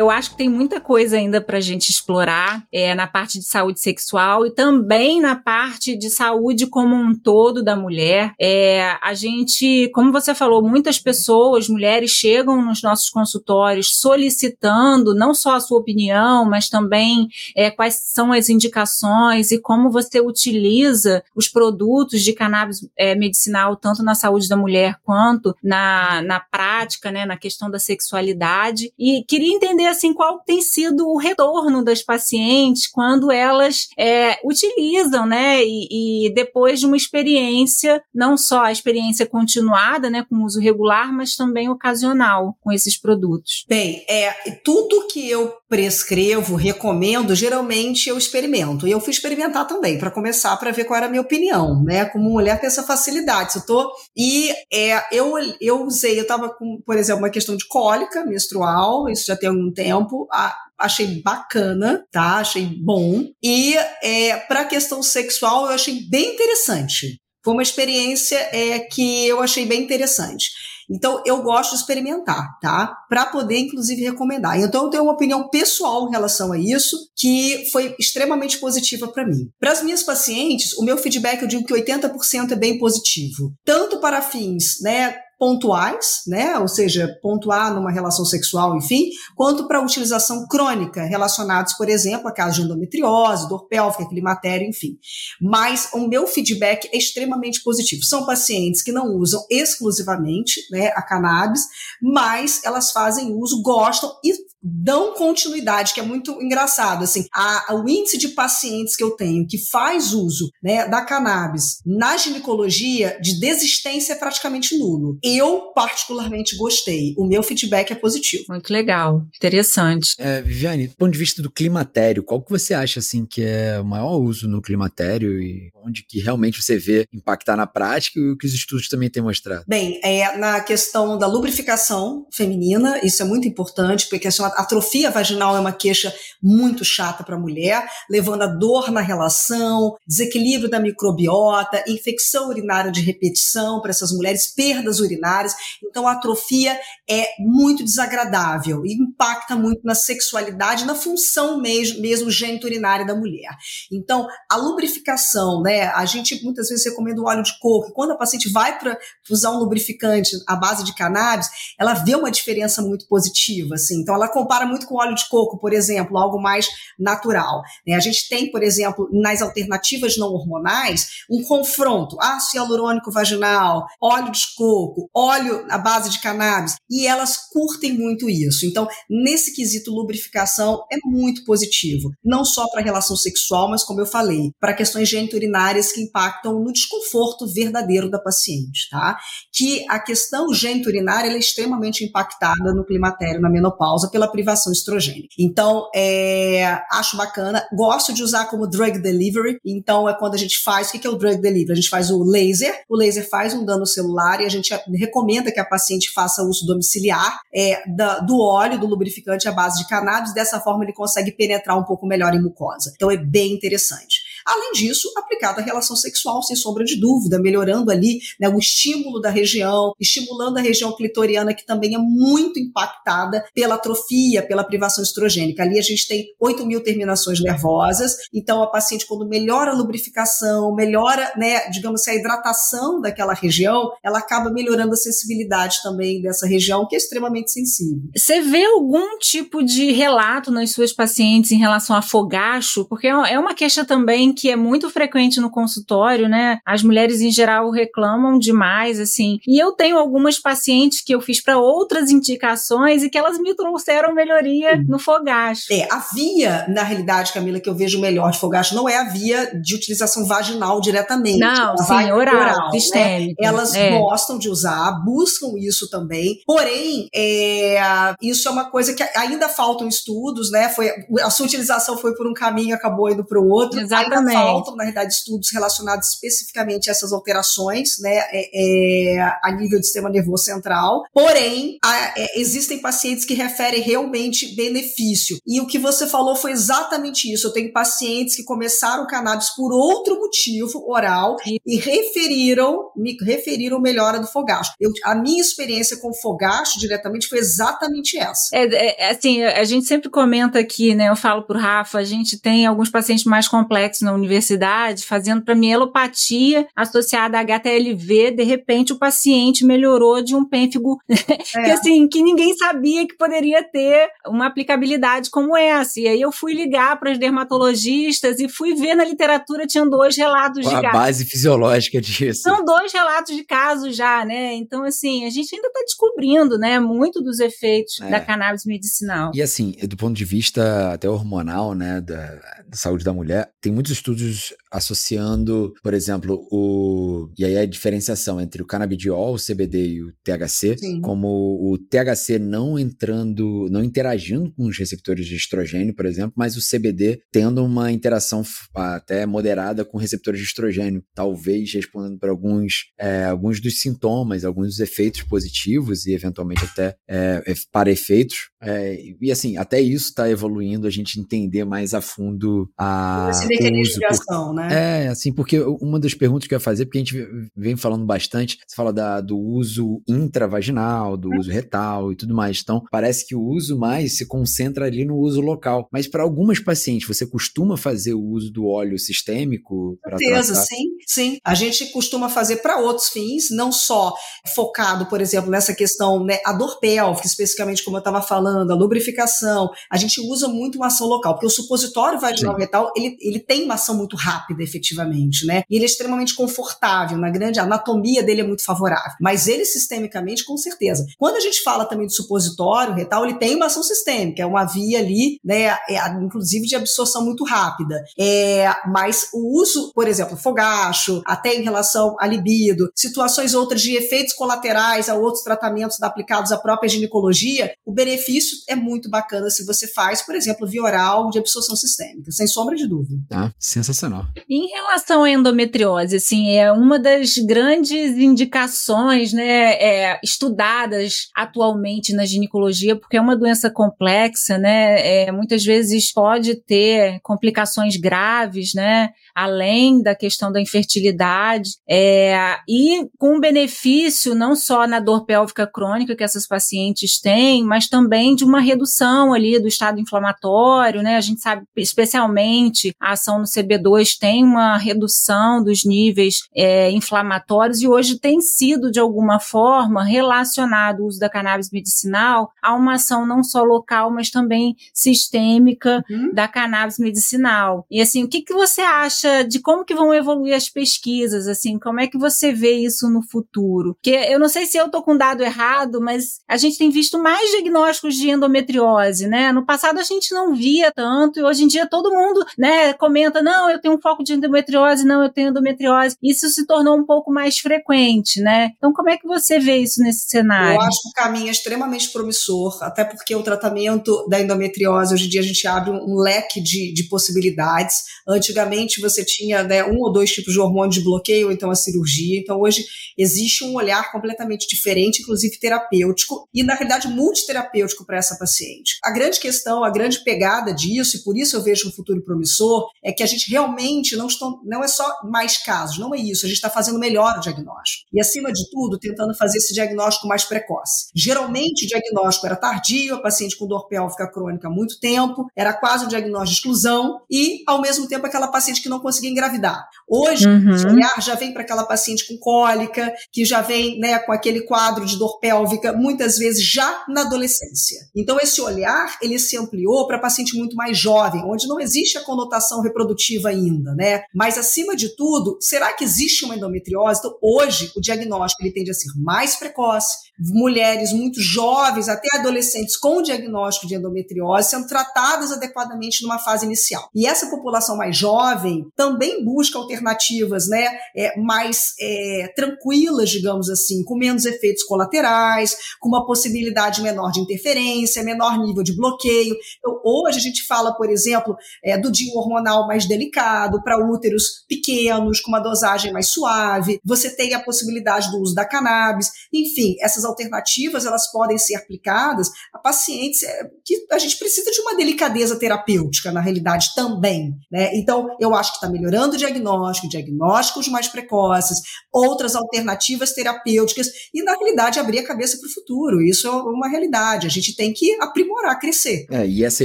Eu 0.00 0.08
acho 0.08 0.30
que 0.30 0.38
tem 0.38 0.48
muita 0.48 0.80
coisa 0.80 1.18
ainda 1.18 1.42
para 1.42 1.58
a 1.58 1.60
gente 1.60 1.90
explorar 1.90 2.64
é, 2.72 2.94
na 2.94 3.06
parte 3.06 3.38
de 3.38 3.44
saúde 3.44 3.80
sexual 3.80 4.46
e 4.46 4.50
também 4.50 5.20
na 5.20 5.36
parte 5.36 5.94
de 5.94 6.08
saúde 6.08 6.66
como 6.66 6.96
um 6.96 7.14
todo 7.14 7.62
da 7.62 7.76
mulher. 7.76 8.32
É, 8.40 8.96
a 9.02 9.12
gente, 9.12 9.90
como 9.92 10.10
você 10.10 10.34
falou, 10.34 10.62
muitas 10.62 10.98
pessoas, 10.98 11.68
mulheres, 11.68 12.12
chegam 12.12 12.64
nos 12.64 12.82
nossos 12.82 13.10
consultórios 13.10 13.98
solicitando 14.00 15.14
não 15.14 15.34
só 15.34 15.56
a 15.56 15.60
sua 15.60 15.78
opinião, 15.78 16.46
mas 16.46 16.70
também 16.70 17.28
é, 17.54 17.70
quais 17.70 17.96
são 17.96 18.32
as 18.32 18.48
indicações 18.48 19.52
e 19.52 19.60
como 19.60 19.90
você 19.90 20.18
utiliza 20.18 21.22
os 21.36 21.46
produtos 21.46 22.22
de 22.22 22.32
cannabis 22.32 22.88
é, 22.96 23.14
medicinal, 23.14 23.76
tanto 23.76 24.02
na 24.02 24.14
saúde 24.14 24.48
da 24.48 24.56
mulher 24.56 24.96
quanto 25.04 25.54
na, 25.62 26.22
na 26.22 26.40
prática, 26.40 27.12
né, 27.12 27.26
na 27.26 27.36
questão 27.36 27.70
da 27.70 27.78
sexualidade. 27.78 28.94
E 28.98 29.22
queria 29.28 29.54
entender 29.54 29.89
assim 29.90 30.12
qual 30.12 30.40
tem 30.40 30.60
sido 30.60 31.08
o 31.08 31.18
retorno 31.18 31.84
das 31.84 32.02
pacientes 32.02 32.86
quando 32.86 33.30
elas 33.30 33.88
é, 33.98 34.38
utilizam, 34.44 35.26
né? 35.26 35.62
E, 35.64 36.26
e, 36.26 36.34
depois 36.34 36.80
de 36.80 36.86
uma 36.86 36.96
experiência, 36.96 38.02
não 38.14 38.36
só 38.36 38.64
a 38.64 38.72
experiência 38.72 39.26
continuada, 39.26 40.08
né, 40.10 40.24
com 40.28 40.44
uso 40.44 40.60
regular, 40.60 41.12
mas 41.12 41.36
também 41.36 41.68
ocasional 41.68 42.56
com 42.60 42.72
esses 42.72 42.98
produtos. 42.98 43.64
Bem, 43.68 44.04
é 44.08 44.30
tudo 44.64 45.06
que 45.06 45.28
eu 45.28 45.54
prescrevo, 45.68 46.56
recomendo, 46.56 47.34
geralmente 47.34 48.08
eu 48.08 48.18
experimento. 48.18 48.86
E 48.86 48.90
eu 48.90 49.00
fui 49.00 49.12
experimentar 49.12 49.66
também 49.66 49.98
para 49.98 50.10
começar 50.10 50.56
para 50.56 50.72
ver 50.72 50.84
qual 50.84 50.96
era 50.96 51.06
a 51.06 51.08
minha 51.08 51.22
opinião, 51.22 51.82
né? 51.84 52.04
Como 52.06 52.28
mulher 52.28 52.58
tem 52.60 52.66
essa 52.66 52.82
facilidade. 52.82 53.56
Eu 53.56 53.66
tô 53.66 53.92
e 54.16 54.50
é, 54.72 55.00
eu 55.12 55.34
eu 55.60 55.84
usei, 55.84 56.18
eu 56.18 56.26
tava 56.26 56.48
com, 56.48 56.80
por 56.84 56.96
exemplo, 56.96 57.22
uma 57.22 57.30
questão 57.30 57.56
de 57.56 57.66
cólica 57.66 58.24
menstrual, 58.24 59.08
isso 59.08 59.26
já 59.26 59.36
tem 59.36 59.48
algum 59.48 59.69
tempo. 59.72 60.26
A, 60.32 60.56
achei 60.78 61.22
bacana, 61.22 62.04
tá? 62.10 62.36
Achei 62.38 62.66
bom. 62.66 63.24
E 63.42 63.74
é, 64.02 64.36
para 64.36 64.60
a 64.60 64.66
questão 64.66 65.02
sexual, 65.02 65.66
eu 65.66 65.72
achei 65.72 66.08
bem 66.08 66.34
interessante. 66.34 67.20
Foi 67.44 67.54
uma 67.54 67.62
experiência 67.62 68.36
é, 68.52 68.80
que 68.80 69.26
eu 69.26 69.40
achei 69.40 69.64
bem 69.66 69.82
interessante. 69.82 70.50
Então, 70.90 71.22
eu 71.24 71.40
gosto 71.40 71.70
de 71.70 71.76
experimentar, 71.76 72.58
tá? 72.60 72.92
Para 73.08 73.26
poder, 73.26 73.58
inclusive, 73.58 74.02
recomendar. 74.02 74.58
Então, 74.58 74.84
eu 74.84 74.90
tenho 74.90 75.04
uma 75.04 75.12
opinião 75.12 75.48
pessoal 75.48 76.08
em 76.08 76.10
relação 76.10 76.52
a 76.52 76.58
isso, 76.58 76.96
que 77.16 77.68
foi 77.70 77.94
extremamente 77.98 78.58
positiva 78.58 79.06
para 79.06 79.24
mim. 79.24 79.48
Para 79.60 79.70
as 79.70 79.82
minhas 79.84 80.02
pacientes, 80.02 80.76
o 80.76 80.84
meu 80.84 80.98
feedback, 80.98 81.42
eu 81.42 81.48
digo 81.48 81.64
que 81.64 81.72
80% 81.72 82.50
é 82.50 82.56
bem 82.56 82.76
positivo. 82.76 83.52
Tanto 83.64 84.00
para 84.00 84.20
fins, 84.20 84.80
né? 84.82 85.16
Pontuais, 85.40 86.20
né, 86.26 86.58
ou 86.58 86.68
seja, 86.68 87.18
pontuar 87.22 87.74
numa 87.74 87.90
relação 87.90 88.26
sexual, 88.26 88.76
enfim, 88.76 89.08
quanto 89.34 89.66
para 89.66 89.80
utilização 89.80 90.46
crônica, 90.46 91.02
relacionados, 91.04 91.72
por 91.72 91.88
exemplo, 91.88 92.28
a 92.28 92.32
casos 92.32 92.56
de 92.56 92.62
endometriose, 92.62 93.48
dor 93.48 93.66
pélvica, 93.66 94.06
climatério, 94.06 94.68
enfim. 94.68 94.98
Mas 95.40 95.88
o 95.94 96.06
meu 96.06 96.26
feedback 96.26 96.90
é 96.92 96.98
extremamente 96.98 97.62
positivo. 97.62 98.02
São 98.02 98.26
pacientes 98.26 98.82
que 98.82 98.92
não 98.92 99.16
usam 99.16 99.42
exclusivamente 99.50 100.60
né, 100.70 100.88
a 100.88 101.00
cannabis, 101.00 101.62
mas 102.02 102.62
elas 102.62 102.92
fazem 102.92 103.32
uso, 103.32 103.62
gostam 103.62 104.12
e 104.22 104.34
dão 104.62 105.14
continuidade, 105.14 105.94
que 105.94 106.00
é 106.00 106.02
muito 106.02 106.40
engraçado. 106.42 107.04
Assim, 107.04 107.26
a, 107.32 107.74
o 107.74 107.88
índice 107.88 108.18
de 108.18 108.28
pacientes 108.28 108.96
que 108.96 109.02
eu 109.02 109.12
tenho 109.12 109.46
que 109.46 109.58
faz 109.58 110.12
uso 110.12 110.50
né, 110.62 110.88
da 110.88 111.02
cannabis 111.02 111.78
na 111.84 112.16
ginecologia 112.16 113.18
de 113.20 113.38
desistência 113.40 114.12
é 114.12 114.16
praticamente 114.16 114.76
nulo. 114.78 115.18
Eu, 115.22 115.72
particularmente, 115.74 116.56
gostei. 116.56 117.14
O 117.16 117.26
meu 117.26 117.42
feedback 117.42 117.90
é 117.90 117.94
positivo. 117.94 118.44
Muito 118.48 118.72
legal, 118.72 119.24
interessante. 119.36 120.14
É, 120.18 120.42
Viviane, 120.42 120.88
do 120.88 120.96
ponto 120.96 121.12
de 121.12 121.18
vista 121.18 121.42
do 121.42 121.50
climatério, 121.50 122.22
qual 122.22 122.42
que 122.42 122.50
você 122.50 122.74
acha 122.74 123.00
assim 123.00 123.24
que 123.24 123.42
é 123.42 123.80
o 123.80 123.84
maior 123.84 124.16
uso 124.16 124.48
no 124.48 124.60
climatério 124.60 125.40
e 125.40 125.70
onde 125.84 126.04
que 126.06 126.20
realmente 126.20 126.62
você 126.62 126.76
vê 126.76 127.06
impactar 127.12 127.56
na 127.56 127.66
prática 127.66 128.18
e 128.18 128.30
o 128.30 128.36
que 128.36 128.46
os 128.46 128.54
estudos 128.54 128.88
também 128.88 129.10
têm 129.10 129.22
mostrado? 129.22 129.64
Bem, 129.66 130.00
é, 130.02 130.36
na 130.36 130.60
questão 130.60 131.18
da 131.18 131.26
lubrificação 131.26 132.26
feminina, 132.32 133.00
isso 133.04 133.22
é 133.22 133.24
muito 133.24 133.48
importante, 133.48 134.08
porque 134.08 134.28
a 134.28 134.30
atrofia 134.56 135.10
vaginal 135.10 135.56
é 135.56 135.60
uma 135.60 135.72
queixa 135.72 136.14
muito 136.42 136.84
chata 136.84 137.22
para 137.22 137.36
a 137.36 137.38
mulher, 137.38 137.86
levando 138.08 138.42
a 138.42 138.46
dor 138.46 138.90
na 138.90 139.00
relação, 139.00 139.96
desequilíbrio 140.06 140.70
da 140.70 140.80
microbiota, 140.80 141.84
infecção 141.86 142.48
urinária 142.48 142.90
de 142.90 143.00
repetição 143.00 143.80
para 143.80 143.90
essas 143.90 144.12
mulheres, 144.12 144.52
perdas 144.54 145.00
urinárias. 145.00 145.54
Então, 145.84 146.08
a 146.08 146.12
atrofia 146.12 146.78
é 147.08 147.28
muito 147.38 147.84
desagradável 147.84 148.84
e 148.84 148.94
impacta 148.94 149.54
muito 149.56 149.82
na 149.84 149.94
sexualidade, 149.94 150.84
na 150.84 150.94
função 150.94 151.60
mesmo, 151.60 152.00
mesmo 152.00 152.30
geniturinária 152.30 153.06
da 153.06 153.14
mulher. 153.14 153.50
Então, 153.92 154.26
a 154.50 154.56
lubrificação, 154.56 155.62
né? 155.62 155.88
A 155.88 156.04
gente 156.04 156.42
muitas 156.44 156.68
vezes 156.68 156.84
recomenda 156.84 157.20
o 157.20 157.26
óleo 157.26 157.42
de 157.42 157.58
coco. 157.58 157.92
Quando 157.92 158.12
a 158.12 158.16
paciente 158.16 158.50
vai 158.50 158.78
para 158.78 158.98
usar 159.30 159.50
um 159.50 159.58
lubrificante 159.58 160.36
à 160.46 160.56
base 160.56 160.84
de 160.84 160.94
cannabis, 160.94 161.48
ela 161.78 161.94
vê 161.94 162.14
uma 162.14 162.30
diferença 162.30 162.82
muito 162.82 163.06
positiva, 163.06 163.74
assim. 163.74 164.00
Então, 164.00 164.14
ela 164.14 164.28
compara 164.40 164.66
muito 164.66 164.86
com 164.86 164.96
óleo 164.96 165.14
de 165.14 165.28
coco, 165.28 165.58
por 165.58 165.72
exemplo, 165.72 166.18
algo 166.18 166.40
mais 166.40 166.68
natural. 166.98 167.62
Né? 167.86 167.94
A 167.94 168.00
gente 168.00 168.28
tem, 168.28 168.50
por 168.50 168.62
exemplo, 168.62 169.08
nas 169.12 169.42
alternativas 169.42 170.16
não 170.16 170.28
hormonais, 170.28 171.08
um 171.30 171.42
confronto, 171.42 172.16
ácido 172.20 172.50
hialurônico 172.56 173.10
vaginal, 173.10 173.86
óleo 174.00 174.30
de 174.32 174.40
coco, 174.56 175.08
óleo 175.14 175.66
à 175.68 175.78
base 175.78 176.10
de 176.10 176.20
cannabis, 176.20 176.76
e 176.88 177.06
elas 177.06 177.36
curtem 177.50 177.92
muito 177.92 178.28
isso. 178.28 178.66
Então, 178.66 178.88
nesse 179.08 179.54
quesito 179.54 179.90
lubrificação 179.90 180.84
é 180.90 180.96
muito 181.04 181.44
positivo, 181.44 182.10
não 182.24 182.44
só 182.44 182.68
para 182.68 182.80
a 182.80 182.84
relação 182.84 183.16
sexual, 183.16 183.68
mas 183.68 183.84
como 183.84 184.00
eu 184.00 184.06
falei, 184.06 184.52
para 184.58 184.74
questões 184.74 185.08
geniturinárias 185.08 185.92
que 185.92 186.02
impactam 186.02 186.60
no 186.60 186.72
desconforto 186.72 187.46
verdadeiro 187.52 188.10
da 188.10 188.18
paciente, 188.18 188.88
tá? 188.90 189.18
Que 189.52 189.84
a 189.88 189.98
questão 189.98 190.52
geniturinária 190.52 191.30
é 191.30 191.38
extremamente 191.38 192.04
impactada 192.04 192.72
no 192.74 192.84
climatério, 192.84 193.40
na 193.40 193.50
menopausa, 193.50 194.10
pela 194.10 194.29
privação 194.30 194.72
estrogênica. 194.72 195.34
Então, 195.38 195.88
é, 195.94 196.80
acho 196.92 197.16
bacana. 197.16 197.66
Gosto 197.72 198.12
de 198.12 198.22
usar 198.22 198.46
como 198.46 198.66
drug 198.66 198.98
delivery. 199.00 199.58
Então, 199.64 200.08
é 200.08 200.14
quando 200.14 200.34
a 200.34 200.38
gente 200.38 200.58
faz. 200.58 200.88
O 200.88 200.92
que 200.92 201.06
é 201.06 201.10
o 201.10 201.16
drug 201.16 201.40
delivery? 201.40 201.72
A 201.72 201.76
gente 201.76 201.90
faz 201.90 202.10
o 202.10 202.22
laser. 202.22 202.82
O 202.88 202.96
laser 202.96 203.28
faz 203.28 203.54
um 203.54 203.64
dano 203.64 203.86
celular 203.86 204.40
e 204.40 204.44
a 204.44 204.48
gente 204.48 204.74
recomenda 204.94 205.52
que 205.52 205.60
a 205.60 205.64
paciente 205.64 206.10
faça 206.12 206.42
uso 206.42 206.66
domiciliar 206.66 207.40
é, 207.54 207.82
da, 207.94 208.20
do 208.20 208.40
óleo, 208.40 208.78
do 208.78 208.86
lubrificante 208.86 209.48
à 209.48 209.52
base 209.52 209.82
de 209.82 209.88
cannabis. 209.88 210.34
Dessa 210.34 210.60
forma, 210.60 210.84
ele 210.84 210.92
consegue 210.92 211.32
penetrar 211.32 211.78
um 211.78 211.84
pouco 211.84 212.06
melhor 212.06 212.34
em 212.34 212.42
mucosa. 212.42 212.92
Então, 212.94 213.10
é 213.10 213.16
bem 213.16 213.52
interessante. 213.52 214.29
Além 214.50 214.72
disso, 214.72 215.08
aplicado 215.16 215.60
à 215.60 215.62
relação 215.62 215.94
sexual, 215.94 216.42
sem 216.42 216.56
sombra 216.56 216.84
de 216.84 216.98
dúvida, 216.98 217.38
melhorando 217.38 217.92
ali 217.92 218.18
né, 218.40 218.48
o 218.48 218.58
estímulo 218.58 219.20
da 219.20 219.30
região, 219.30 219.92
estimulando 220.00 220.58
a 220.58 220.60
região 220.60 220.94
clitoriana, 220.96 221.54
que 221.54 221.64
também 221.64 221.94
é 221.94 221.98
muito 221.98 222.58
impactada 222.58 223.44
pela 223.54 223.76
atrofia, 223.76 224.42
pela 224.42 224.64
privação 224.64 225.04
estrogênica. 225.04 225.62
Ali 225.62 225.78
a 225.78 225.82
gente 225.82 226.08
tem 226.08 226.26
8 226.40 226.66
mil 226.66 226.82
terminações 226.82 227.40
nervosas, 227.40 228.16
então 228.34 228.60
a 228.60 228.66
paciente, 228.66 229.06
quando 229.06 229.28
melhora 229.28 229.70
a 229.70 229.74
lubrificação, 229.74 230.74
melhora, 230.74 231.32
né, 231.36 231.68
digamos 231.70 232.00
assim, 232.00 232.10
a 232.10 232.14
hidratação 232.16 233.00
daquela 233.00 233.34
região, 233.34 233.92
ela 234.02 234.18
acaba 234.18 234.50
melhorando 234.50 234.94
a 234.94 234.96
sensibilidade 234.96 235.78
também 235.80 236.20
dessa 236.20 236.44
região, 236.44 236.88
que 236.88 236.96
é 236.96 236.98
extremamente 236.98 237.52
sensível. 237.52 238.02
Você 238.16 238.40
vê 238.40 238.64
algum 238.64 239.16
tipo 239.18 239.62
de 239.62 239.92
relato 239.92 240.50
nas 240.50 240.72
suas 240.72 240.92
pacientes 240.92 241.52
em 241.52 241.58
relação 241.58 241.94
a 241.94 242.02
fogacho? 242.02 242.84
Porque 242.86 243.06
é 243.06 243.38
uma 243.38 243.54
queixa 243.54 243.84
também 243.84 244.32
que 244.40 244.50
é 244.50 244.56
muito 244.56 244.88
frequente 244.88 245.38
no 245.38 245.50
consultório, 245.50 246.28
né? 246.28 246.60
As 246.64 246.82
mulheres 246.82 247.20
em 247.20 247.30
geral 247.30 247.70
reclamam 247.70 248.38
demais, 248.38 248.98
assim. 248.98 249.38
E 249.46 249.62
eu 249.62 249.72
tenho 249.72 249.98
algumas 249.98 250.38
pacientes 250.38 251.02
que 251.02 251.14
eu 251.14 251.20
fiz 251.20 251.42
para 251.42 251.58
outras 251.58 252.10
indicações 252.10 253.02
e 253.02 253.10
que 253.10 253.18
elas 253.18 253.38
me 253.38 253.54
trouxeram 253.54 254.14
melhoria 254.14 254.82
no 254.88 254.98
fogacho. 254.98 255.70
É, 255.70 255.86
a 255.90 255.98
via, 256.14 256.64
na 256.68 256.82
realidade, 256.82 257.34
Camila, 257.34 257.60
que 257.60 257.68
eu 257.68 257.74
vejo 257.74 258.00
melhor 258.00 258.30
de 258.30 258.38
fogacho 258.38 258.74
não 258.74 258.88
é 258.88 258.96
a 258.96 259.04
via 259.04 259.60
de 259.60 259.74
utilização 259.74 260.24
vaginal 260.24 260.80
diretamente. 260.80 261.38
Não, 261.38 261.76
sim, 261.76 262.10
oral, 262.12 262.36
oral 262.38 262.70
Né? 262.94 263.34
Elas 263.38 263.74
é. 263.74 263.98
gostam 263.98 264.38
de 264.38 264.48
usar, 264.48 264.92
buscam 265.04 265.52
isso 265.58 265.90
também. 265.90 266.40
Porém, 266.46 267.08
é, 267.14 268.14
isso 268.22 268.48
é 268.48 268.50
uma 268.50 268.70
coisa 268.70 268.94
que 268.94 269.02
ainda 269.14 269.50
faltam 269.50 269.86
estudos, 269.86 270.50
né? 270.50 270.70
Foi, 270.70 270.90
a 271.20 271.28
sua 271.28 271.44
utilização 271.44 271.98
foi 271.98 272.14
por 272.14 272.26
um 272.26 272.32
caminho, 272.32 272.74
acabou 272.74 273.10
indo 273.10 273.24
para 273.24 273.38
o 273.38 273.46
outro. 273.48 273.78
Exatamente. 273.78 274.19
Ainda 274.20 274.32
faltam, 274.32 274.76
na 274.76 274.84
realidade, 274.84 275.14
estudos 275.14 275.50
relacionados 275.52 276.08
especificamente 276.10 276.88
a 276.88 276.92
essas 276.92 277.12
alterações, 277.12 277.98
né? 278.00 278.16
É, 278.32 279.16
é 279.16 279.20
a 279.42 279.52
nível 279.52 279.78
do 279.78 279.84
sistema 279.84 280.08
nervoso 280.08 280.44
central. 280.44 281.02
Porém, 281.12 281.78
a, 281.84 282.18
é, 282.18 282.40
existem 282.40 282.80
pacientes 282.80 283.24
que 283.24 283.34
referem 283.34 283.80
realmente 283.80 284.54
benefício. 284.54 285.38
E 285.46 285.60
o 285.60 285.66
que 285.66 285.78
você 285.78 286.06
falou 286.06 286.36
foi 286.36 286.52
exatamente 286.52 287.32
isso. 287.32 287.48
Eu 287.48 287.52
tenho 287.52 287.72
pacientes 287.72 288.36
que 288.36 288.44
começaram 288.44 289.04
o 289.04 289.06
cannabis 289.06 289.50
por 289.54 289.72
outro 289.72 290.16
motivo 290.16 290.84
oral 290.90 291.36
e, 291.46 291.76
referiram, 291.76 292.90
me 292.96 293.16
referiram 293.20 293.80
melhora 293.80 294.18
do 294.18 294.26
fogacho. 294.26 294.72
Eu, 294.80 294.90
a 295.04 295.14
minha 295.14 295.40
experiência 295.40 295.96
com 295.98 296.12
fogacho 296.12 296.78
diretamente 296.78 297.26
foi 297.26 297.38
exatamente 297.38 298.18
essa. 298.18 298.48
É, 298.52 298.64
é, 298.64 299.10
assim, 299.10 299.42
a 299.42 299.64
gente 299.64 299.86
sempre 299.86 300.10
comenta 300.10 300.58
aqui, 300.58 300.94
né? 300.94 301.08
Eu 301.08 301.16
falo 301.16 301.42
pro 301.42 301.58
Rafa, 301.58 301.98
a 301.98 302.04
gente 302.04 302.38
tem 302.38 302.66
alguns 302.66 302.90
pacientes 302.90 303.24
mais 303.24 303.48
complexos 303.48 304.02
na 304.10 304.14
universidade 304.14 305.04
fazendo 305.04 305.42
para 305.42 305.54
mielopatia 305.54 306.66
associada 306.74 307.38
a 307.38 307.40
HTLV, 307.40 308.32
de 308.32 308.42
repente 308.42 308.92
o 308.92 308.98
paciente 308.98 309.64
melhorou 309.64 310.22
de 310.22 310.34
um 310.34 310.44
pênfigo 310.44 310.98
é. 311.08 311.16
que 311.36 311.70
assim, 311.70 312.08
que 312.08 312.22
ninguém 312.22 312.56
sabia 312.56 313.06
que 313.06 313.16
poderia 313.16 313.62
ter 313.62 314.08
uma 314.26 314.46
aplicabilidade 314.46 315.30
como 315.30 315.56
essa. 315.56 316.00
E 316.00 316.08
aí 316.08 316.20
eu 316.20 316.32
fui 316.32 316.52
ligar 316.52 316.98
para 316.98 317.12
os 317.12 317.18
dermatologistas 317.18 318.40
e 318.40 318.48
fui 318.48 318.74
ver 318.74 318.94
na 318.94 319.04
literatura 319.04 319.66
tinham 319.66 319.88
dois 319.88 320.16
relatos 320.16 320.64
Qual 320.64 320.80
de 320.80 320.86
a 320.86 320.92
base 320.92 321.24
fisiológica 321.24 322.00
disso. 322.00 322.42
São 322.42 322.64
dois 322.64 322.92
relatos 322.92 323.36
de 323.36 323.44
casos 323.44 323.96
já, 323.96 324.24
né? 324.24 324.54
Então 324.54 324.84
assim, 324.84 325.24
a 325.26 325.30
gente 325.30 325.54
ainda 325.54 325.68
está 325.68 325.80
descobrindo, 325.80 326.58
né, 326.58 326.80
muito 326.80 327.22
dos 327.22 327.38
efeitos 327.38 328.00
é. 328.00 328.10
da 328.10 328.20
cannabis 328.20 328.64
medicinal. 328.64 329.30
E 329.34 329.40
assim, 329.42 329.72
do 329.82 329.96
ponto 329.96 330.14
de 330.14 330.24
vista 330.24 330.92
até 330.92 331.08
hormonal, 331.08 331.74
né, 331.74 332.00
da, 332.00 332.26
da 332.68 332.76
saúde 332.76 333.04
da 333.04 333.12
mulher, 333.12 333.50
tem 333.60 333.72
muitos 333.72 333.99
estudos 334.00 334.56
associando, 334.70 335.72
por 335.82 335.94
exemplo, 335.94 336.46
o 336.50 337.30
e 337.38 337.44
aí 337.44 337.56
a 337.56 337.66
diferenciação 337.66 338.40
entre 338.40 338.62
o 338.62 338.66
canabidiol, 338.66 339.34
o 339.34 339.38
CBD 339.38 339.86
e 339.86 340.02
o 340.02 340.12
THC, 340.24 340.78
Sim. 340.78 341.00
como 341.00 341.28
o 341.28 341.78
THC 341.78 342.38
não 342.38 342.78
entrando, 342.78 343.68
não 343.70 343.82
interagindo 343.82 344.52
com 344.52 344.66
os 344.66 344.78
receptores 344.78 345.26
de 345.26 345.36
estrogênio, 345.36 345.94
por 345.94 346.06
exemplo, 346.06 346.32
mas 346.36 346.56
o 346.56 346.60
CBD 346.60 347.20
tendo 347.32 347.64
uma 347.64 347.90
interação 347.90 348.42
até 348.74 349.26
moderada 349.26 349.84
com 349.84 349.98
receptores 349.98 350.40
de 350.40 350.46
estrogênio, 350.46 351.02
talvez 351.14 351.72
respondendo 351.72 352.18
para 352.18 352.30
alguns, 352.30 352.90
é, 352.98 353.24
alguns 353.24 353.60
dos 353.60 353.80
sintomas, 353.80 354.44
alguns 354.44 354.68
dos 354.68 354.80
efeitos 354.80 355.22
positivos 355.22 356.06
e 356.06 356.12
eventualmente 356.12 356.64
até 356.64 356.94
é, 357.08 357.42
para 357.72 357.90
efeitos. 357.90 358.50
É, 358.62 358.96
e 359.20 359.30
assim, 359.32 359.56
até 359.56 359.80
isso 359.80 360.08
está 360.08 360.28
evoluindo, 360.28 360.86
a 360.86 360.90
gente 360.90 361.18
entender 361.18 361.64
mais 361.64 361.94
a 361.94 362.00
fundo 362.00 362.70
a. 362.78 363.28
Esse 363.30 363.46
mecanismo 363.46 363.98
de 363.98 364.04
ação, 364.04 364.52
né? 364.68 365.04
É, 365.04 365.08
assim, 365.08 365.32
porque 365.32 365.60
uma 365.80 365.98
das 365.98 366.14
perguntas 366.14 366.46
que 366.46 366.54
eu 366.54 366.56
ia 366.56 366.60
fazer, 366.60 366.84
porque 366.84 366.98
a 366.98 367.00
gente 367.00 367.16
vem 367.56 367.76
falando 367.76 368.04
bastante, 368.04 368.58
você 368.66 368.74
fala 368.74 368.92
da, 368.92 369.20
do 369.20 369.38
uso 369.38 370.02
intravaginal, 370.08 371.16
do 371.16 371.30
uso 371.38 371.50
retal 371.50 372.12
e 372.12 372.16
tudo 372.16 372.34
mais. 372.34 372.60
Então, 372.62 372.82
parece 372.90 373.26
que 373.26 373.34
o 373.34 373.42
uso 373.42 373.78
mais 373.78 374.16
se 374.16 374.26
concentra 374.26 374.86
ali 374.86 375.04
no 375.04 375.16
uso 375.16 375.40
local. 375.40 375.88
Mas 375.92 376.06
para 376.06 376.22
algumas 376.22 376.58
pacientes, 376.58 377.06
você 377.06 377.26
costuma 377.26 377.76
fazer 377.76 378.14
o 378.14 378.22
uso 378.22 378.52
do 378.52 378.66
óleo 378.66 378.98
sistêmico? 378.98 379.98
Com 380.02 380.18
certeza, 380.18 380.52
tratar? 380.52 380.66
sim, 380.66 380.84
sim. 381.06 381.38
A 381.44 381.54
gente 381.54 381.86
costuma 381.86 382.28
fazer 382.28 382.56
para 382.56 382.78
outros 382.78 383.08
fins, 383.08 383.50
não 383.50 383.72
só 383.72 384.14
focado, 384.54 385.06
por 385.06 385.20
exemplo, 385.20 385.50
nessa 385.50 385.74
questão, 385.74 386.24
né, 386.24 386.38
a 386.44 386.52
dor 386.52 386.78
pélvica, 386.80 387.26
especificamente 387.26 387.84
como 387.84 387.96
eu 387.96 388.00
estava 388.00 388.22
falando, 388.22 388.70
a 388.70 388.74
lubrificação. 388.74 389.70
A 389.90 389.96
gente 389.96 390.20
usa 390.20 390.48
muito 390.48 390.76
uma 390.76 390.86
ação 390.86 391.06
local, 391.06 391.34
porque 391.34 391.46
o 391.46 391.50
supositório 391.50 392.18
vaginal 392.18 392.56
retal, 392.56 392.92
ele, 392.96 393.16
ele 393.20 393.40
tem 393.40 393.64
uma 393.64 393.74
ação 393.74 393.96
muito 393.96 394.16
rápida, 394.16 394.49
efetivamente, 394.58 395.46
né? 395.46 395.62
E 395.68 395.76
ele 395.76 395.84
é 395.84 395.86
extremamente 395.86 396.34
confortável, 396.34 397.18
na 397.18 397.30
grande 397.30 397.60
anatomia 397.60 398.22
dele 398.22 398.40
é 398.40 398.46
muito 398.46 398.64
favorável. 398.64 399.16
Mas 399.20 399.46
ele 399.46 399.64
sistemicamente, 399.64 400.44
com 400.44 400.56
certeza. 400.56 401.06
Quando 401.18 401.36
a 401.36 401.40
gente 401.40 401.62
fala 401.62 401.84
também 401.84 402.06
de 402.06 402.14
supositório 402.14 402.94
retal, 402.94 403.24
ele 403.24 403.38
tem 403.38 403.54
uma 403.54 403.66
ação 403.66 403.82
sistêmica, 403.82 404.42
é 404.42 404.46
uma 404.46 404.64
via 404.64 404.98
ali, 404.98 405.38
né, 405.44 405.68
é, 405.88 405.98
inclusive 406.22 406.66
de 406.66 406.76
absorção 406.76 407.24
muito 407.24 407.44
rápida. 407.44 408.02
É, 408.18 408.66
mas 408.86 409.28
o 409.32 409.60
uso, 409.60 409.92
por 409.94 410.08
exemplo, 410.08 410.36
fogacho, 410.36 411.22
até 411.24 411.54
em 411.54 411.62
relação 411.62 412.16
à 412.18 412.26
libido, 412.26 412.90
situações 412.94 413.54
outras 413.54 413.82
de 413.82 413.94
efeitos 413.96 414.34
colaterais 414.34 415.08
a 415.08 415.14
outros 415.14 415.42
tratamentos 415.42 416.00
aplicados 416.02 416.52
à 416.52 416.58
própria 416.58 416.88
ginecologia, 416.88 417.72
o 417.84 417.92
benefício 417.92 418.58
é 418.68 418.74
muito 418.74 419.08
bacana 419.10 419.50
se 419.50 419.64
você 419.64 419.86
faz, 419.86 420.22
por 420.22 420.34
exemplo, 420.34 420.66
via 420.66 420.82
oral 420.82 421.30
de 421.30 421.38
absorção 421.38 421.76
sistêmica, 421.76 422.30
sem 422.30 422.46
sombra 422.46 422.76
de 422.76 422.86
dúvida. 422.86 423.20
Ah, 423.30 423.50
sensacional. 423.58 424.26
Em 424.48 424.66
relação 424.68 425.24
à 425.24 425.30
endometriose, 425.30 426.16
assim, 426.16 426.52
é 426.52 426.72
uma 426.72 426.98
das 426.98 427.36
grandes 427.38 428.16
indicações, 428.16 429.32
né, 429.32 429.72
é, 429.74 430.20
estudadas 430.22 431.28
atualmente 431.36 432.12
na 432.12 432.24
ginecologia, 432.24 432.96
porque 432.96 433.16
é 433.16 433.20
uma 433.20 433.36
doença 433.36 433.70
complexa, 433.70 434.58
né, 434.58 435.24
é, 435.26 435.32
muitas 435.32 435.64
vezes 435.64 436.12
pode 436.12 436.54
ter 436.54 437.20
complicações 437.22 437.96
graves, 437.96 438.72
né, 438.74 439.10
além 439.34 440.02
da 440.02 440.14
questão 440.14 440.52
da 440.52 440.60
infertilidade, 440.60 441.70
é, 441.88 442.56
e 442.68 443.08
com 443.18 443.40
benefício 443.40 444.34
não 444.34 444.54
só 444.54 444.86
na 444.86 445.00
dor 445.00 445.24
pélvica 445.24 445.66
crônica 445.66 446.16
que 446.16 446.24
essas 446.24 446.46
pacientes 446.46 447.20
têm, 447.20 447.64
mas 447.64 447.88
também 447.88 448.34
de 448.34 448.44
uma 448.44 448.60
redução 448.60 449.32
ali 449.32 449.58
do 449.58 449.68
estado 449.68 450.00
inflamatório, 450.00 451.02
né, 451.02 451.16
a 451.16 451.20
gente 451.20 451.40
sabe 451.40 451.62
especialmente 451.76 452.94
a 453.00 453.12
ação 453.12 453.38
no 453.38 453.44
CB2 453.44 454.18
tem 454.18 454.29
uma 454.44 454.76
redução 454.76 455.62
dos 455.62 455.84
níveis 455.84 456.40
é, 456.54 456.90
inflamatórios 456.90 457.80
e 457.80 457.88
hoje 457.88 458.18
tem 458.18 458.40
sido, 458.40 458.90
de 458.90 459.00
alguma 459.00 459.40
forma, 459.40 460.04
relacionado 460.04 461.00
o 461.00 461.06
uso 461.06 461.18
da 461.18 461.28
cannabis 461.28 461.70
medicinal 461.70 462.50
a 462.62 462.74
uma 462.74 462.94
ação 462.94 463.26
não 463.26 463.42
só 463.42 463.62
local, 463.62 464.10
mas 464.10 464.30
também 464.30 464.76
sistêmica 464.92 466.04
uhum. 466.10 466.32
da 466.32 466.46
cannabis 466.48 466.98
medicinal. 466.98 467.86
E 467.90 468.00
assim, 468.00 468.24
o 468.24 468.28
que, 468.28 468.42
que 468.42 468.52
você 468.52 468.80
acha 468.80 469.42
de 469.42 469.60
como 469.60 469.84
que 469.84 469.94
vão 469.94 470.14
evoluir 470.14 470.54
as 470.54 470.68
pesquisas? 470.68 471.46
Assim, 471.46 471.78
como 471.78 472.00
é 472.00 472.06
que 472.06 472.18
você 472.18 472.52
vê 472.52 472.72
isso 472.72 473.08
no 473.08 473.22
futuro? 473.22 473.94
Porque 473.94 474.10
eu 474.10 474.38
não 474.38 474.48
sei 474.48 474.66
se 474.66 474.76
eu 474.76 474.90
tô 474.90 475.02
com 475.02 475.16
dado 475.16 475.42
errado, 475.42 476.00
mas 476.00 476.40
a 476.48 476.56
gente 476.56 476.78
tem 476.78 476.90
visto 476.90 477.18
mais 477.18 477.50
diagnósticos 477.50 478.14
de 478.14 478.30
endometriose, 478.30 479.26
né? 479.26 479.52
No 479.52 479.64
passado 479.64 479.98
a 479.98 480.02
gente 480.02 480.32
não 480.34 480.54
via 480.54 480.92
tanto 480.92 481.40
e 481.40 481.42
hoje 481.42 481.64
em 481.64 481.66
dia 481.66 481.86
todo 481.86 482.10
mundo, 482.10 482.44
né, 482.56 482.92
comenta, 482.94 483.42
não, 483.42 483.70
eu 483.70 483.80
tenho 483.80 483.94
um 483.94 484.00
foco 484.00 484.19
de 484.22 484.34
endometriose, 484.34 485.04
não, 485.04 485.22
eu 485.22 485.32
tenho 485.32 485.50
endometriose. 485.50 486.16
Isso 486.22 486.48
se 486.48 486.66
tornou 486.66 486.96
um 486.96 487.04
pouco 487.04 487.32
mais 487.32 487.58
frequente, 487.58 488.40
né? 488.40 488.70
Então, 488.76 488.92
como 488.92 489.10
é 489.10 489.16
que 489.16 489.26
você 489.26 489.58
vê 489.58 489.76
isso 489.76 490.02
nesse 490.02 490.28
cenário? 490.28 490.74
Eu 490.74 490.80
acho 490.80 491.02
que 491.02 491.08
o 491.08 491.12
caminho 491.12 491.48
é 491.48 491.50
extremamente 491.50 492.10
promissor, 492.10 492.78
até 492.82 493.04
porque 493.04 493.34
o 493.34 493.42
tratamento 493.42 494.26
da 494.28 494.40
endometriose, 494.40 495.14
hoje 495.14 495.26
em 495.26 495.28
dia 495.28 495.40
a 495.40 495.44
gente 495.44 495.66
abre 495.66 495.90
um 495.90 496.16
leque 496.16 496.60
de, 496.60 496.92
de 496.92 497.04
possibilidades. 497.04 497.96
Antigamente 498.28 499.00
você 499.00 499.24
tinha 499.24 499.62
né, 499.62 499.84
um 499.84 499.98
ou 499.98 500.12
dois 500.12 500.32
tipos 500.32 500.52
de 500.52 500.60
hormônio 500.60 500.92
de 500.92 501.00
bloqueio, 501.00 501.50
então 501.50 501.70
a 501.70 501.74
cirurgia. 501.74 502.38
Então, 502.38 502.60
hoje 502.60 502.84
existe 503.16 503.64
um 503.64 503.74
olhar 503.74 504.10
completamente 504.12 504.66
diferente, 504.68 505.22
inclusive 505.22 505.58
terapêutico, 505.58 506.48
e 506.54 506.62
na 506.62 506.74
realidade 506.74 507.08
multiterapêutico 507.08 508.04
para 508.04 508.18
essa 508.18 508.36
paciente. 508.36 508.98
A 509.04 509.10
grande 509.10 509.38
questão, 509.38 509.84
a 509.84 509.90
grande 509.90 510.22
pegada 510.22 510.72
disso, 510.72 511.16
e 511.16 511.22
por 511.22 511.36
isso 511.36 511.56
eu 511.56 511.62
vejo 511.62 511.88
um 511.88 511.92
futuro 511.92 512.22
promissor, 512.22 512.88
é 513.04 513.12
que 513.12 513.22
a 513.22 513.26
gente 513.26 513.50
realmente 513.50 514.09
não, 514.16 514.26
estão, 514.26 514.60
não 514.64 514.82
é 514.82 514.88
só 514.88 515.06
mais 515.24 515.58
casos, 515.58 515.98
não 515.98 516.14
é 516.14 516.18
isso, 516.18 516.44
a 516.44 516.48
gente 516.48 516.56
está 516.56 516.70
fazendo 516.70 516.98
melhor 516.98 517.38
o 517.38 517.40
diagnóstico. 517.40 518.08
E, 518.12 518.20
acima 518.20 518.52
de 518.52 518.68
tudo, 518.70 518.98
tentando 518.98 519.34
fazer 519.34 519.58
esse 519.58 519.72
diagnóstico 519.74 520.26
mais 520.26 520.44
precoce. 520.44 521.06
Geralmente, 521.14 521.84
o 521.84 521.88
diagnóstico 521.88 522.46
era 522.46 522.56
tardio, 522.56 523.16
a 523.16 523.22
paciente 523.22 523.56
com 523.56 523.66
dor 523.66 523.88
pélvica 523.88 524.30
crônica 524.30 524.68
há 524.68 524.70
muito 524.70 524.98
tempo, 525.00 525.46
era 525.56 525.72
quase 525.72 526.04
um 526.04 526.08
diagnóstico 526.08 526.50
de 526.50 526.56
exclusão, 526.56 527.20
e, 527.30 527.62
ao 527.66 527.80
mesmo 527.80 528.06
tempo, 528.08 528.26
aquela 528.26 528.48
paciente 528.48 528.82
que 528.82 528.88
não 528.88 529.00
conseguia 529.00 529.30
engravidar. 529.30 529.86
Hoje, 530.08 530.46
uhum. 530.46 530.70
o 530.70 530.92
olhar 530.92 531.20
já 531.20 531.34
vem 531.34 531.52
para 531.52 531.62
aquela 531.62 531.84
paciente 531.84 532.26
com 532.26 532.36
cólica, 532.38 533.12
que 533.32 533.44
já 533.44 533.60
vem 533.60 533.98
né, 533.98 534.18
com 534.18 534.32
aquele 534.32 534.62
quadro 534.62 535.04
de 535.04 535.18
dor 535.18 535.38
pélvica, 535.38 535.92
muitas 535.92 536.38
vezes 536.38 536.64
já 536.64 537.04
na 537.08 537.22
adolescência. 537.22 537.98
Então, 538.14 538.38
esse 538.40 538.60
olhar, 538.60 539.18
ele 539.22 539.38
se 539.38 539.56
ampliou 539.56 540.06
para 540.06 540.18
paciente 540.18 540.56
muito 540.56 540.76
mais 540.76 540.98
jovem, 540.98 541.42
onde 541.44 541.66
não 541.66 541.80
existe 541.80 542.18
a 542.18 542.24
conotação 542.24 542.82
reprodutiva 542.82 543.48
ainda, 543.48 543.89
né? 543.94 544.22
Mas, 544.34 544.58
acima 544.58 544.96
de 544.96 545.14
tudo, 545.16 545.58
será 545.60 545.92
que 545.92 546.04
existe 546.04 546.44
uma 546.44 546.56
endometriose? 546.56 547.20
Então, 547.20 547.36
hoje, 547.42 547.92
o 547.96 548.00
diagnóstico 548.00 548.62
ele 548.62 548.72
tende 548.72 548.90
a 548.90 548.94
ser 548.94 549.10
mais 549.16 549.56
precoce, 549.56 550.29
mulheres 550.40 551.12
muito 551.12 551.40
jovens, 551.40 552.08
até 552.08 552.38
adolescentes 552.38 552.96
com 552.96 553.22
diagnóstico 553.22 553.86
de 553.86 553.94
endometriose, 553.94 554.70
sendo 554.70 554.86
tratadas 554.86 555.52
adequadamente 555.52 556.22
numa 556.22 556.38
fase 556.38 556.64
inicial. 556.64 557.08
E 557.14 557.26
essa 557.26 557.48
população 557.50 557.96
mais 557.96 558.16
jovem 558.16 558.86
também 558.96 559.44
busca 559.44 559.78
alternativas 559.78 560.68
né, 560.68 560.88
é, 561.16 561.38
mais 561.38 561.92
é, 562.00 562.52
tranquilas, 562.56 563.30
digamos 563.30 563.68
assim, 563.68 564.02
com 564.04 564.16
menos 564.16 564.44
efeitos 564.44 564.82
colaterais, 564.84 565.76
com 566.00 566.08
uma 566.08 566.26
possibilidade 566.26 567.02
menor 567.02 567.30
de 567.30 567.40
interferência, 567.40 568.22
menor 568.22 568.58
nível 568.58 568.82
de 568.82 568.96
bloqueio. 568.96 569.54
Então, 569.78 570.00
hoje 570.04 570.38
a 570.38 570.42
gente 570.42 570.66
fala, 570.66 570.94
por 570.94 571.10
exemplo, 571.10 571.56
é, 571.84 571.98
do 571.98 572.10
dia 572.10 572.32
hormonal 572.34 572.86
mais 572.86 573.06
delicado 573.06 573.82
para 573.82 573.98
úteros 573.98 574.64
pequenos, 574.68 575.40
com 575.40 575.50
uma 575.50 575.60
dosagem 575.60 576.12
mais 576.12 576.28
suave. 576.28 577.00
Você 577.04 577.34
tem 577.34 577.54
a 577.54 577.60
possibilidade 577.60 578.30
do 578.30 578.40
uso 578.40 578.54
da 578.54 578.64
cannabis. 578.64 579.30
Enfim, 579.52 579.96
essas 580.00 580.24
alternativas 580.30 581.04
elas 581.04 581.30
podem 581.30 581.58
ser 581.58 581.76
aplicadas 581.76 582.50
a 582.72 582.78
pacientes 582.78 583.42
é, 583.42 583.64
que 583.84 584.06
a 584.10 584.18
gente 584.18 584.38
precisa 584.38 584.70
de 584.70 584.80
uma 584.80 584.96
delicadeza 584.96 585.56
terapêutica, 585.56 586.32
na 586.32 586.40
realidade, 586.40 586.88
também. 586.94 587.54
Né? 587.70 587.90
Então, 587.96 588.28
eu 588.40 588.54
acho 588.54 588.72
que 588.72 588.76
está 588.76 588.88
melhorando 588.88 589.34
o 589.34 589.38
diagnóstico, 589.38 590.08
diagnósticos 590.08 590.88
mais 590.88 591.08
precoces, 591.08 591.78
outras 592.12 592.54
alternativas 592.54 593.32
terapêuticas 593.32 594.08
e, 594.32 594.42
na 594.42 594.54
realidade, 594.56 594.98
abrir 594.98 595.18
a 595.18 595.26
cabeça 595.26 595.58
para 595.58 595.68
o 595.68 595.72
futuro. 595.72 596.22
Isso 596.22 596.46
é 596.46 596.50
uma 596.50 596.88
realidade. 596.88 597.46
A 597.46 597.50
gente 597.50 597.76
tem 597.76 597.92
que 597.92 598.16
aprimorar, 598.20 598.78
crescer. 598.78 599.26
É, 599.30 599.46
e 599.46 599.64
essa 599.64 599.84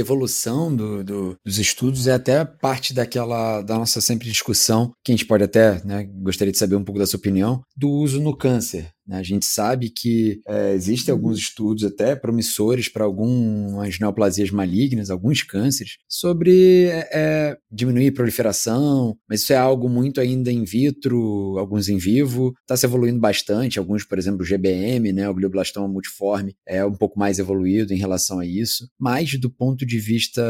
evolução 0.00 0.74
do, 0.74 1.04
do, 1.04 1.36
dos 1.44 1.58
estudos 1.58 2.06
é 2.06 2.12
até 2.12 2.44
parte 2.44 2.94
daquela 2.94 3.62
da 3.62 3.78
nossa 3.78 4.00
sempre 4.00 4.28
discussão, 4.28 4.92
que 5.04 5.12
a 5.12 5.14
gente 5.14 5.26
pode 5.26 5.44
até, 5.44 5.82
né, 5.84 6.04
gostaria 6.22 6.52
de 6.52 6.58
saber 6.58 6.76
um 6.76 6.84
pouco 6.84 6.98
da 6.98 7.06
sua 7.06 7.18
opinião, 7.18 7.62
do 7.76 7.88
uso 7.88 8.20
no 8.20 8.36
câncer. 8.36 8.90
Né? 9.06 9.18
A 9.18 9.22
gente 9.22 9.46
sabe 9.46 9.90
que 9.90 10.40
é, 10.46 10.72
existem 10.72 11.12
uhum. 11.12 11.20
alguns 11.20 11.38
estudos 11.38 11.84
até 11.84 12.16
promissores 12.16 12.88
para 12.88 13.04
algumas 13.04 13.98
neoplasias 13.98 14.50
malignas, 14.50 15.10
alguns 15.10 15.42
cânceres, 15.42 15.98
sobre 16.08 16.86
é, 16.86 17.08
é, 17.12 17.58
diminuir 17.70 18.08
a 18.08 18.12
proliferação, 18.12 19.16
mas 19.28 19.42
isso 19.42 19.52
é 19.52 19.56
algo 19.56 19.88
muito 19.88 20.20
ainda 20.20 20.50
in 20.50 20.64
vitro, 20.64 21.56
alguns 21.58 21.88
em 21.88 21.98
vivo, 21.98 22.52
está 22.60 22.76
se 22.76 22.86
evoluindo 22.86 23.20
bastante, 23.20 23.78
alguns, 23.78 24.04
por 24.04 24.18
exemplo, 24.18 24.42
o 24.42 24.46
GBM, 24.46 25.12
né, 25.12 25.28
o 25.28 25.34
glioblastoma 25.34 25.88
multiforme, 25.88 26.56
é 26.66 26.84
um 26.84 26.94
pouco 26.94 27.18
mais 27.18 27.38
evoluído 27.38 27.92
em 27.92 27.98
relação 27.98 28.40
a 28.40 28.46
isso, 28.46 28.88
mas 28.98 29.38
do 29.38 29.50
ponto 29.50 29.86
de 29.86 29.98
vista 29.98 30.42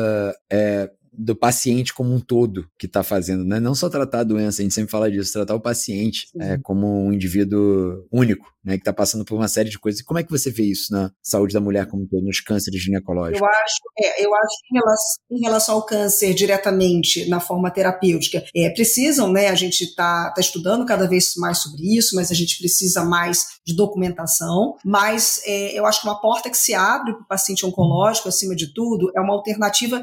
é, 0.50 0.90
do 1.16 1.34
paciente 1.34 1.94
como 1.94 2.12
um 2.12 2.20
todo 2.20 2.68
que 2.78 2.86
está 2.86 3.02
fazendo, 3.02 3.44
né? 3.44 3.58
Não 3.58 3.74
só 3.74 3.88
tratar 3.88 4.20
a 4.20 4.24
doença, 4.24 4.60
a 4.60 4.64
gente 4.64 4.74
sempre 4.74 4.90
fala 4.90 5.10
disso, 5.10 5.32
tratar 5.32 5.54
o 5.54 5.60
paciente 5.60 6.28
é, 6.38 6.58
como 6.58 6.86
um 6.86 7.12
indivíduo 7.12 8.06
único, 8.12 8.46
né? 8.64 8.74
Que 8.74 8.82
está 8.82 8.92
passando 8.92 9.24
por 9.24 9.36
uma 9.36 9.48
série 9.48 9.70
de 9.70 9.78
coisas. 9.78 10.00
E 10.00 10.04
como 10.04 10.18
é 10.18 10.22
que 10.22 10.30
você 10.30 10.50
vê 10.50 10.64
isso 10.64 10.92
na 10.92 11.10
saúde 11.22 11.54
da 11.54 11.60
mulher 11.60 11.86
como 11.86 12.02
um 12.02 12.06
todo, 12.06 12.24
nos 12.24 12.40
cânceres 12.40 12.82
ginecológicos? 12.82 13.40
Eu 13.40 13.46
acho, 13.46 13.76
é, 13.98 14.24
eu 14.24 14.34
acho 14.34 14.56
que 14.62 14.74
em 14.74 14.78
relação, 14.78 15.16
em 15.30 15.40
relação, 15.40 15.74
ao 15.76 15.86
câncer 15.86 16.34
diretamente 16.34 17.28
na 17.28 17.40
forma 17.40 17.70
terapêutica, 17.70 18.44
é, 18.54 18.70
precisam, 18.70 19.32
né? 19.32 19.48
A 19.48 19.54
gente 19.54 19.82
está 19.84 20.30
tá 20.32 20.40
estudando 20.40 20.84
cada 20.84 21.08
vez 21.08 21.34
mais 21.36 21.58
sobre 21.58 21.96
isso, 21.96 22.14
mas 22.14 22.30
a 22.30 22.34
gente 22.34 22.58
precisa 22.58 23.04
mais 23.04 23.56
de 23.64 23.74
documentação. 23.74 24.76
Mas 24.84 25.40
é, 25.46 25.78
eu 25.78 25.86
acho 25.86 26.02
que 26.02 26.08
uma 26.08 26.20
porta 26.20 26.50
que 26.50 26.56
se 26.56 26.74
abre 26.74 27.12
para 27.12 27.22
o 27.22 27.26
paciente 27.26 27.64
oncológico, 27.64 28.28
acima 28.28 28.54
de 28.54 28.72
tudo, 28.74 29.10
é 29.16 29.20
uma 29.20 29.34
alternativa 29.34 30.02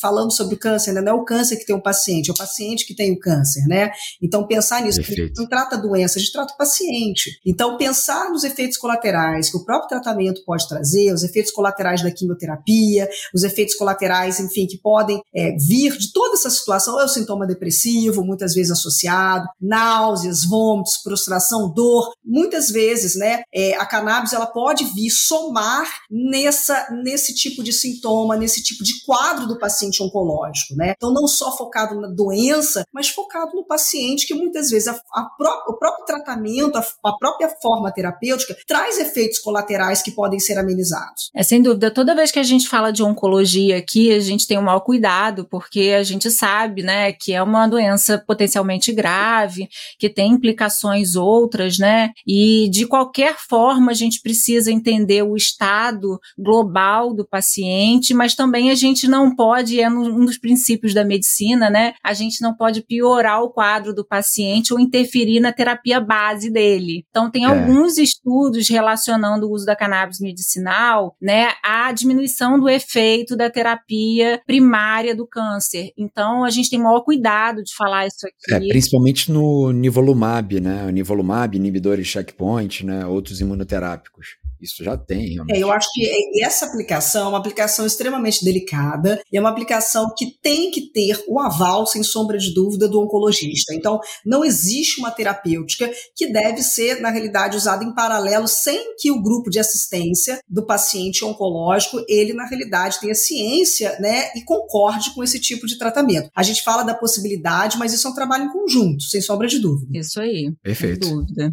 falando 0.00 0.32
sobre 0.32 0.56
câncer, 0.56 0.92
né? 0.92 1.00
não 1.00 1.12
é 1.12 1.14
o 1.14 1.24
câncer 1.24 1.56
que 1.56 1.66
tem 1.66 1.76
um 1.76 1.80
paciente, 1.80 2.30
é 2.30 2.32
o 2.32 2.36
paciente 2.36 2.86
que 2.86 2.94
tem 2.94 3.12
o 3.12 3.18
câncer, 3.18 3.66
né? 3.66 3.90
Então, 4.22 4.46
pensar 4.46 4.82
nisso, 4.82 4.98
Perfeito. 4.98 5.22
a 5.22 5.26
gente 5.26 5.36
não 5.38 5.46
trata 5.46 5.76
a 5.76 5.78
doença, 5.78 6.18
a 6.18 6.20
gente 6.22 6.32
trata 6.32 6.54
o 6.54 6.56
paciente. 6.56 7.38
Então, 7.44 7.76
pensar 7.76 8.30
nos 8.30 8.44
efeitos 8.44 8.78
colaterais 8.78 9.50
que 9.50 9.56
o 9.56 9.64
próprio 9.64 9.88
tratamento 9.88 10.42
pode 10.44 10.66
trazer, 10.68 11.12
os 11.12 11.22
efeitos 11.22 11.52
colaterais 11.52 12.02
da 12.02 12.10
quimioterapia, 12.10 13.08
os 13.34 13.42
efeitos 13.42 13.74
colaterais, 13.74 14.40
enfim, 14.40 14.66
que 14.66 14.78
podem 14.78 15.20
é, 15.34 15.56
vir 15.56 15.96
de 15.98 16.12
toda 16.12 16.34
essa 16.34 16.50
situação, 16.50 17.00
é 17.00 17.04
o 17.04 17.08
sintoma 17.08 17.46
depressivo, 17.46 18.24
muitas 18.24 18.54
vezes 18.54 18.72
associado, 18.72 19.46
náuseas, 19.60 20.44
vômitos, 20.44 20.98
prostração, 20.98 21.72
dor, 21.72 22.12
muitas 22.24 22.70
vezes, 22.70 23.16
né, 23.16 23.42
é, 23.54 23.74
a 23.76 23.86
cannabis, 23.86 24.32
ela 24.32 24.46
pode 24.46 24.84
vir 24.84 25.10
somar 25.10 25.86
nessa, 26.10 26.88
nesse 27.02 27.34
tipo 27.34 27.62
de 27.62 27.72
sintoma, 27.72 28.36
nesse 28.36 28.62
tipo 28.62 28.82
de 28.82 29.04
quadro 29.04 29.46
do 29.46 29.58
paciente, 29.58 29.73
paciente 29.74 30.02
oncológico, 30.02 30.76
né? 30.76 30.94
Então, 30.96 31.12
não 31.12 31.26
só 31.26 31.56
focado 31.56 32.00
na 32.00 32.08
doença, 32.08 32.84
mas 32.92 33.08
focado 33.08 33.52
no 33.54 33.66
paciente, 33.66 34.26
que 34.26 34.34
muitas 34.34 34.70
vezes 34.70 34.86
a, 34.86 34.92
a 35.12 35.24
pró 35.36 35.64
o 35.68 35.74
próprio 35.74 36.04
tratamento, 36.04 36.76
a, 36.76 36.86
a, 37.04 37.16
própria 37.18 37.48
forma 37.60 37.92
terapêutica, 37.92 38.56
traz 38.66 38.98
efeitos 38.98 39.38
colaterais 39.38 40.02
que 40.02 40.12
podem 40.12 40.38
ser 40.38 40.58
amenizados. 40.58 41.30
É 41.34 41.42
sem 41.42 41.60
dúvida. 41.60 41.90
Toda 41.90 42.14
vez 42.14 42.30
que 42.30 42.38
a 42.38 42.44
gente 42.44 42.68
fala 42.68 42.92
de 42.92 43.02
oncologia 43.02 43.78
aqui, 43.78 44.12
a 44.12 44.20
gente 44.20 44.46
tem 44.46 44.58
um 44.58 44.62
maior 44.62 44.80
cuidado, 44.80 45.46
porque 45.50 45.94
a 45.98 46.02
gente 46.02 46.30
sabe, 46.30 46.82
né, 46.82 47.12
que 47.12 47.32
é 47.32 47.42
uma 47.42 47.66
doença 47.66 48.22
potencialmente 48.26 48.92
grave, 48.92 49.68
que 49.98 50.08
tem 50.08 50.32
implicações 50.32 51.16
outras, 51.16 51.78
né? 51.78 52.10
E 52.26 52.68
de 52.70 52.86
qualquer 52.86 53.36
forma, 53.38 53.90
a 53.90 53.94
gente 53.94 54.20
precisa 54.20 54.70
entender 54.70 55.22
o 55.22 55.36
estado 55.36 56.20
global 56.38 57.14
do 57.14 57.26
paciente, 57.26 58.14
mas 58.14 58.34
também 58.34 58.70
a 58.70 58.74
gente 58.74 59.08
não 59.08 59.34
pode 59.34 59.63
pode, 59.64 59.80
é 59.80 59.88
um 59.88 60.24
dos 60.24 60.38
princípios 60.38 60.92
da 60.92 61.04
medicina, 61.04 61.70
né? 61.70 61.94
A 62.02 62.12
gente 62.12 62.42
não 62.42 62.54
pode 62.54 62.82
piorar 62.82 63.42
o 63.42 63.50
quadro 63.50 63.94
do 63.94 64.04
paciente 64.04 64.72
ou 64.72 64.78
interferir 64.78 65.40
na 65.40 65.52
terapia 65.52 66.00
base 66.00 66.50
dele. 66.50 67.04
Então, 67.08 67.30
tem 67.30 67.44
é. 67.44 67.48
alguns 67.48 67.96
estudos 67.96 68.68
relacionando 68.68 69.46
o 69.46 69.52
uso 69.52 69.64
da 69.64 69.74
cannabis 69.74 70.20
medicinal, 70.20 71.16
né, 71.20 71.48
à 71.62 71.90
diminuição 71.92 72.60
do 72.60 72.68
efeito 72.68 73.36
da 73.36 73.48
terapia 73.48 74.40
primária 74.46 75.14
do 75.14 75.26
câncer. 75.26 75.90
Então, 75.96 76.44
a 76.44 76.50
gente 76.50 76.70
tem 76.70 76.78
maior 76.78 77.00
cuidado 77.00 77.62
de 77.62 77.74
falar 77.74 78.06
isso 78.06 78.26
aqui. 78.26 78.54
É, 78.54 78.68
principalmente 78.68 79.32
no 79.32 79.72
nivolumab, 79.72 80.60
né? 80.60 80.84
O 80.86 80.90
nivolumab, 80.90 81.56
inibidores 81.56 82.06
checkpoint, 82.06 82.84
né? 82.84 83.06
Outros 83.06 83.40
imunoterápicos. 83.40 84.43
Isso 84.64 84.82
já 84.82 84.96
tem. 84.96 85.36
É, 85.50 85.58
eu 85.58 85.70
acho 85.70 85.86
que 85.92 86.42
essa 86.42 86.64
aplicação 86.64 87.26
é 87.26 87.28
uma 87.28 87.38
aplicação 87.38 87.84
extremamente 87.84 88.42
delicada 88.42 89.22
e 89.30 89.36
é 89.36 89.40
uma 89.40 89.50
aplicação 89.50 90.12
que 90.16 90.38
tem 90.42 90.70
que 90.70 90.90
ter 90.90 91.22
o 91.28 91.38
aval, 91.38 91.86
sem 91.86 92.02
sombra 92.02 92.38
de 92.38 92.54
dúvida, 92.54 92.88
do 92.88 93.00
oncologista. 93.02 93.74
Então, 93.74 94.00
não 94.24 94.42
existe 94.42 94.98
uma 94.98 95.10
terapêutica 95.10 95.90
que 96.16 96.32
deve 96.32 96.62
ser, 96.62 97.00
na 97.00 97.10
realidade, 97.10 97.58
usada 97.58 97.84
em 97.84 97.94
paralelo 97.94 98.48
sem 98.48 98.94
que 98.98 99.10
o 99.10 99.22
grupo 99.22 99.50
de 99.50 99.58
assistência 99.58 100.40
do 100.48 100.64
paciente 100.64 101.24
oncológico, 101.24 102.02
ele, 102.08 102.32
na 102.32 102.46
realidade, 102.46 102.98
tenha 103.00 103.14
ciência 103.14 103.98
né, 104.00 104.30
e 104.34 104.42
concorde 104.42 105.14
com 105.14 105.22
esse 105.22 105.38
tipo 105.38 105.66
de 105.66 105.76
tratamento. 105.76 106.30
A 106.34 106.42
gente 106.42 106.62
fala 106.62 106.82
da 106.82 106.94
possibilidade, 106.94 107.76
mas 107.76 107.92
isso 107.92 108.08
é 108.08 108.10
um 108.10 108.14
trabalho 108.14 108.44
em 108.44 108.52
conjunto, 108.52 109.02
sem 109.04 109.20
sombra 109.20 109.46
de 109.46 109.58
dúvida. 109.58 109.98
Isso 109.98 110.18
aí. 110.18 110.50
Perfeito. 110.62 111.04
Sem 111.04 111.14
dúvida. 111.14 111.52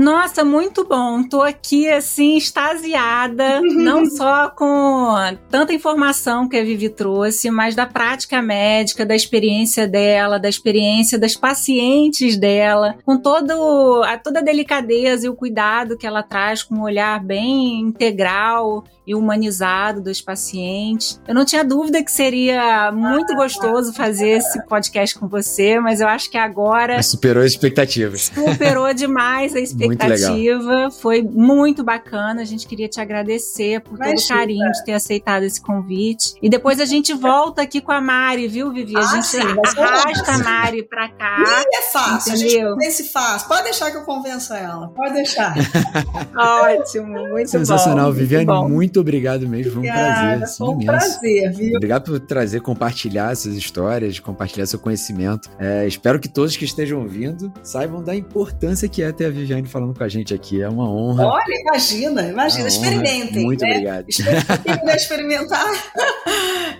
Nossa, 0.00 0.42
muito 0.42 0.86
bom. 0.86 1.22
Tô 1.22 1.42
aqui 1.42 1.86
assim 1.86 2.38
extasiada, 2.38 3.60
não 3.60 4.06
só 4.06 4.48
com 4.48 5.14
tanta 5.50 5.74
informação 5.74 6.48
que 6.48 6.56
a 6.56 6.64
Vivi 6.64 6.88
trouxe, 6.88 7.50
mas 7.50 7.74
da 7.74 7.84
prática 7.84 8.40
médica, 8.40 9.04
da 9.04 9.14
experiência 9.14 9.86
dela, 9.86 10.38
da 10.38 10.48
experiência 10.48 11.18
das 11.18 11.36
pacientes 11.36 12.38
dela, 12.38 12.96
com 13.04 13.18
todo 13.18 14.02
a 14.04 14.16
toda 14.16 14.38
a 14.38 14.42
delicadeza 14.42 15.26
e 15.26 15.28
o 15.28 15.34
cuidado 15.34 15.98
que 15.98 16.06
ela 16.06 16.22
traz 16.22 16.62
com 16.62 16.76
um 16.76 16.82
olhar 16.82 17.22
bem 17.22 17.80
integral 17.80 18.84
e 19.06 19.14
humanizado 19.14 20.00
dos 20.00 20.22
pacientes. 20.22 21.20
Eu 21.28 21.34
não 21.34 21.44
tinha 21.44 21.64
dúvida 21.64 22.02
que 22.02 22.10
seria 22.12 22.90
muito 22.90 23.34
gostoso 23.34 23.92
fazer 23.92 24.38
esse 24.38 24.64
podcast 24.66 25.18
com 25.18 25.28
você, 25.28 25.78
mas 25.78 26.00
eu 26.00 26.08
acho 26.08 26.30
que 26.30 26.38
agora 26.38 26.96
mas 26.96 27.06
superou 27.06 27.42
as 27.42 27.50
expectativas. 27.50 28.30
Superou 28.32 28.92
demais 28.94 29.54
a 29.54 29.60
expectativa 29.60 29.89
expectativa. 29.92 30.90
Foi 30.90 31.22
muito 31.22 31.82
bacana. 31.82 32.42
A 32.42 32.44
gente 32.44 32.66
queria 32.66 32.88
te 32.88 33.00
agradecer 33.00 33.80
por 33.80 33.96
Imagina. 33.96 34.16
todo 34.16 34.24
o 34.24 34.28
carinho 34.28 34.72
de 34.72 34.84
ter 34.84 34.92
aceitado 34.92 35.42
esse 35.42 35.60
convite. 35.60 36.34
E 36.42 36.48
depois 36.48 36.80
a 36.80 36.84
gente 36.84 37.12
volta 37.12 37.62
aqui 37.62 37.80
com 37.80 37.92
a 37.92 38.00
Mari, 38.00 38.48
viu, 38.48 38.72
Vivi? 38.72 38.96
A 38.96 39.00
ah, 39.00 39.06
gente 39.14 39.26
sim, 39.26 39.38
arrasta 39.38 40.32
a 40.32 40.38
Mari 40.38 40.82
pra 40.82 41.08
cá. 41.08 41.64
E 41.70 41.76
é 41.76 41.82
fácil, 41.82 42.34
entendeu? 42.34 42.76
a 42.76 42.82
gente 42.82 42.92
se 42.92 43.04
faz. 43.12 43.42
Pode 43.44 43.64
deixar 43.64 43.90
que 43.90 43.96
eu 43.96 44.02
convença 44.02 44.56
ela. 44.56 44.88
Pode 44.88 45.14
deixar. 45.14 45.54
Ótimo, 46.36 47.28
muito 47.28 47.50
Sensacional, 47.50 48.06
bom. 48.06 48.12
Viviane. 48.12 48.46
Muito, 48.46 48.68
muito 48.68 49.00
obrigado 49.00 49.48
mesmo. 49.48 49.72
Foi 49.72 49.82
um 49.82 49.92
prazer. 49.92 50.48
Foi 50.48 50.68
um 50.68 50.72
imenso. 50.72 50.86
prazer, 50.86 51.52
viu? 51.52 51.76
Obrigado 51.76 52.04
por 52.04 52.20
trazer, 52.20 52.60
compartilhar 52.60 53.32
essas 53.32 53.54
histórias, 53.54 54.18
compartilhar 54.18 54.66
seu 54.66 54.78
conhecimento. 54.78 55.50
É, 55.58 55.86
espero 55.86 56.18
que 56.18 56.28
todos 56.28 56.56
que 56.56 56.64
estejam 56.64 57.00
ouvindo 57.00 57.52
saibam 57.62 58.02
da 58.02 58.14
importância 58.14 58.88
que 58.88 59.02
é 59.02 59.12
ter 59.12 59.26
a 59.26 59.30
Viviane 59.30 59.68
falando 59.68 59.79
falando 59.80 59.96
com 59.96 60.04
a 60.04 60.08
gente 60.08 60.34
aqui. 60.34 60.60
É 60.60 60.68
uma 60.68 60.88
honra. 60.90 61.26
Olha, 61.26 61.60
imagina, 61.60 62.28
imagina. 62.28 62.68
Experimentem. 62.68 63.44
Muito 63.44 63.64
né? 63.64 63.70
obrigado. 63.70 64.06
Quem 64.06 64.94
experimentar, 64.94 65.66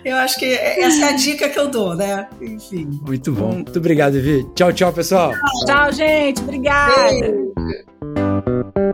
eu 0.05 0.15
acho 0.17 0.37
que 0.37 0.45
essa 0.45 1.05
é 1.05 1.09
a 1.09 1.11
dica 1.13 1.49
que 1.49 1.59
eu 1.59 1.67
dou, 1.67 1.95
né? 1.95 2.27
Enfim. 2.41 2.87
Muito 3.05 3.31
bom. 3.31 3.53
Muito 3.53 3.77
obrigado, 3.77 4.13
Vi. 4.13 4.45
Tchau, 4.55 4.71
tchau, 4.71 4.93
pessoal. 4.93 5.33
Tchau, 5.65 5.91
gente. 5.91 6.41
Obrigada. 6.41 7.11
Beijo. 7.11 8.90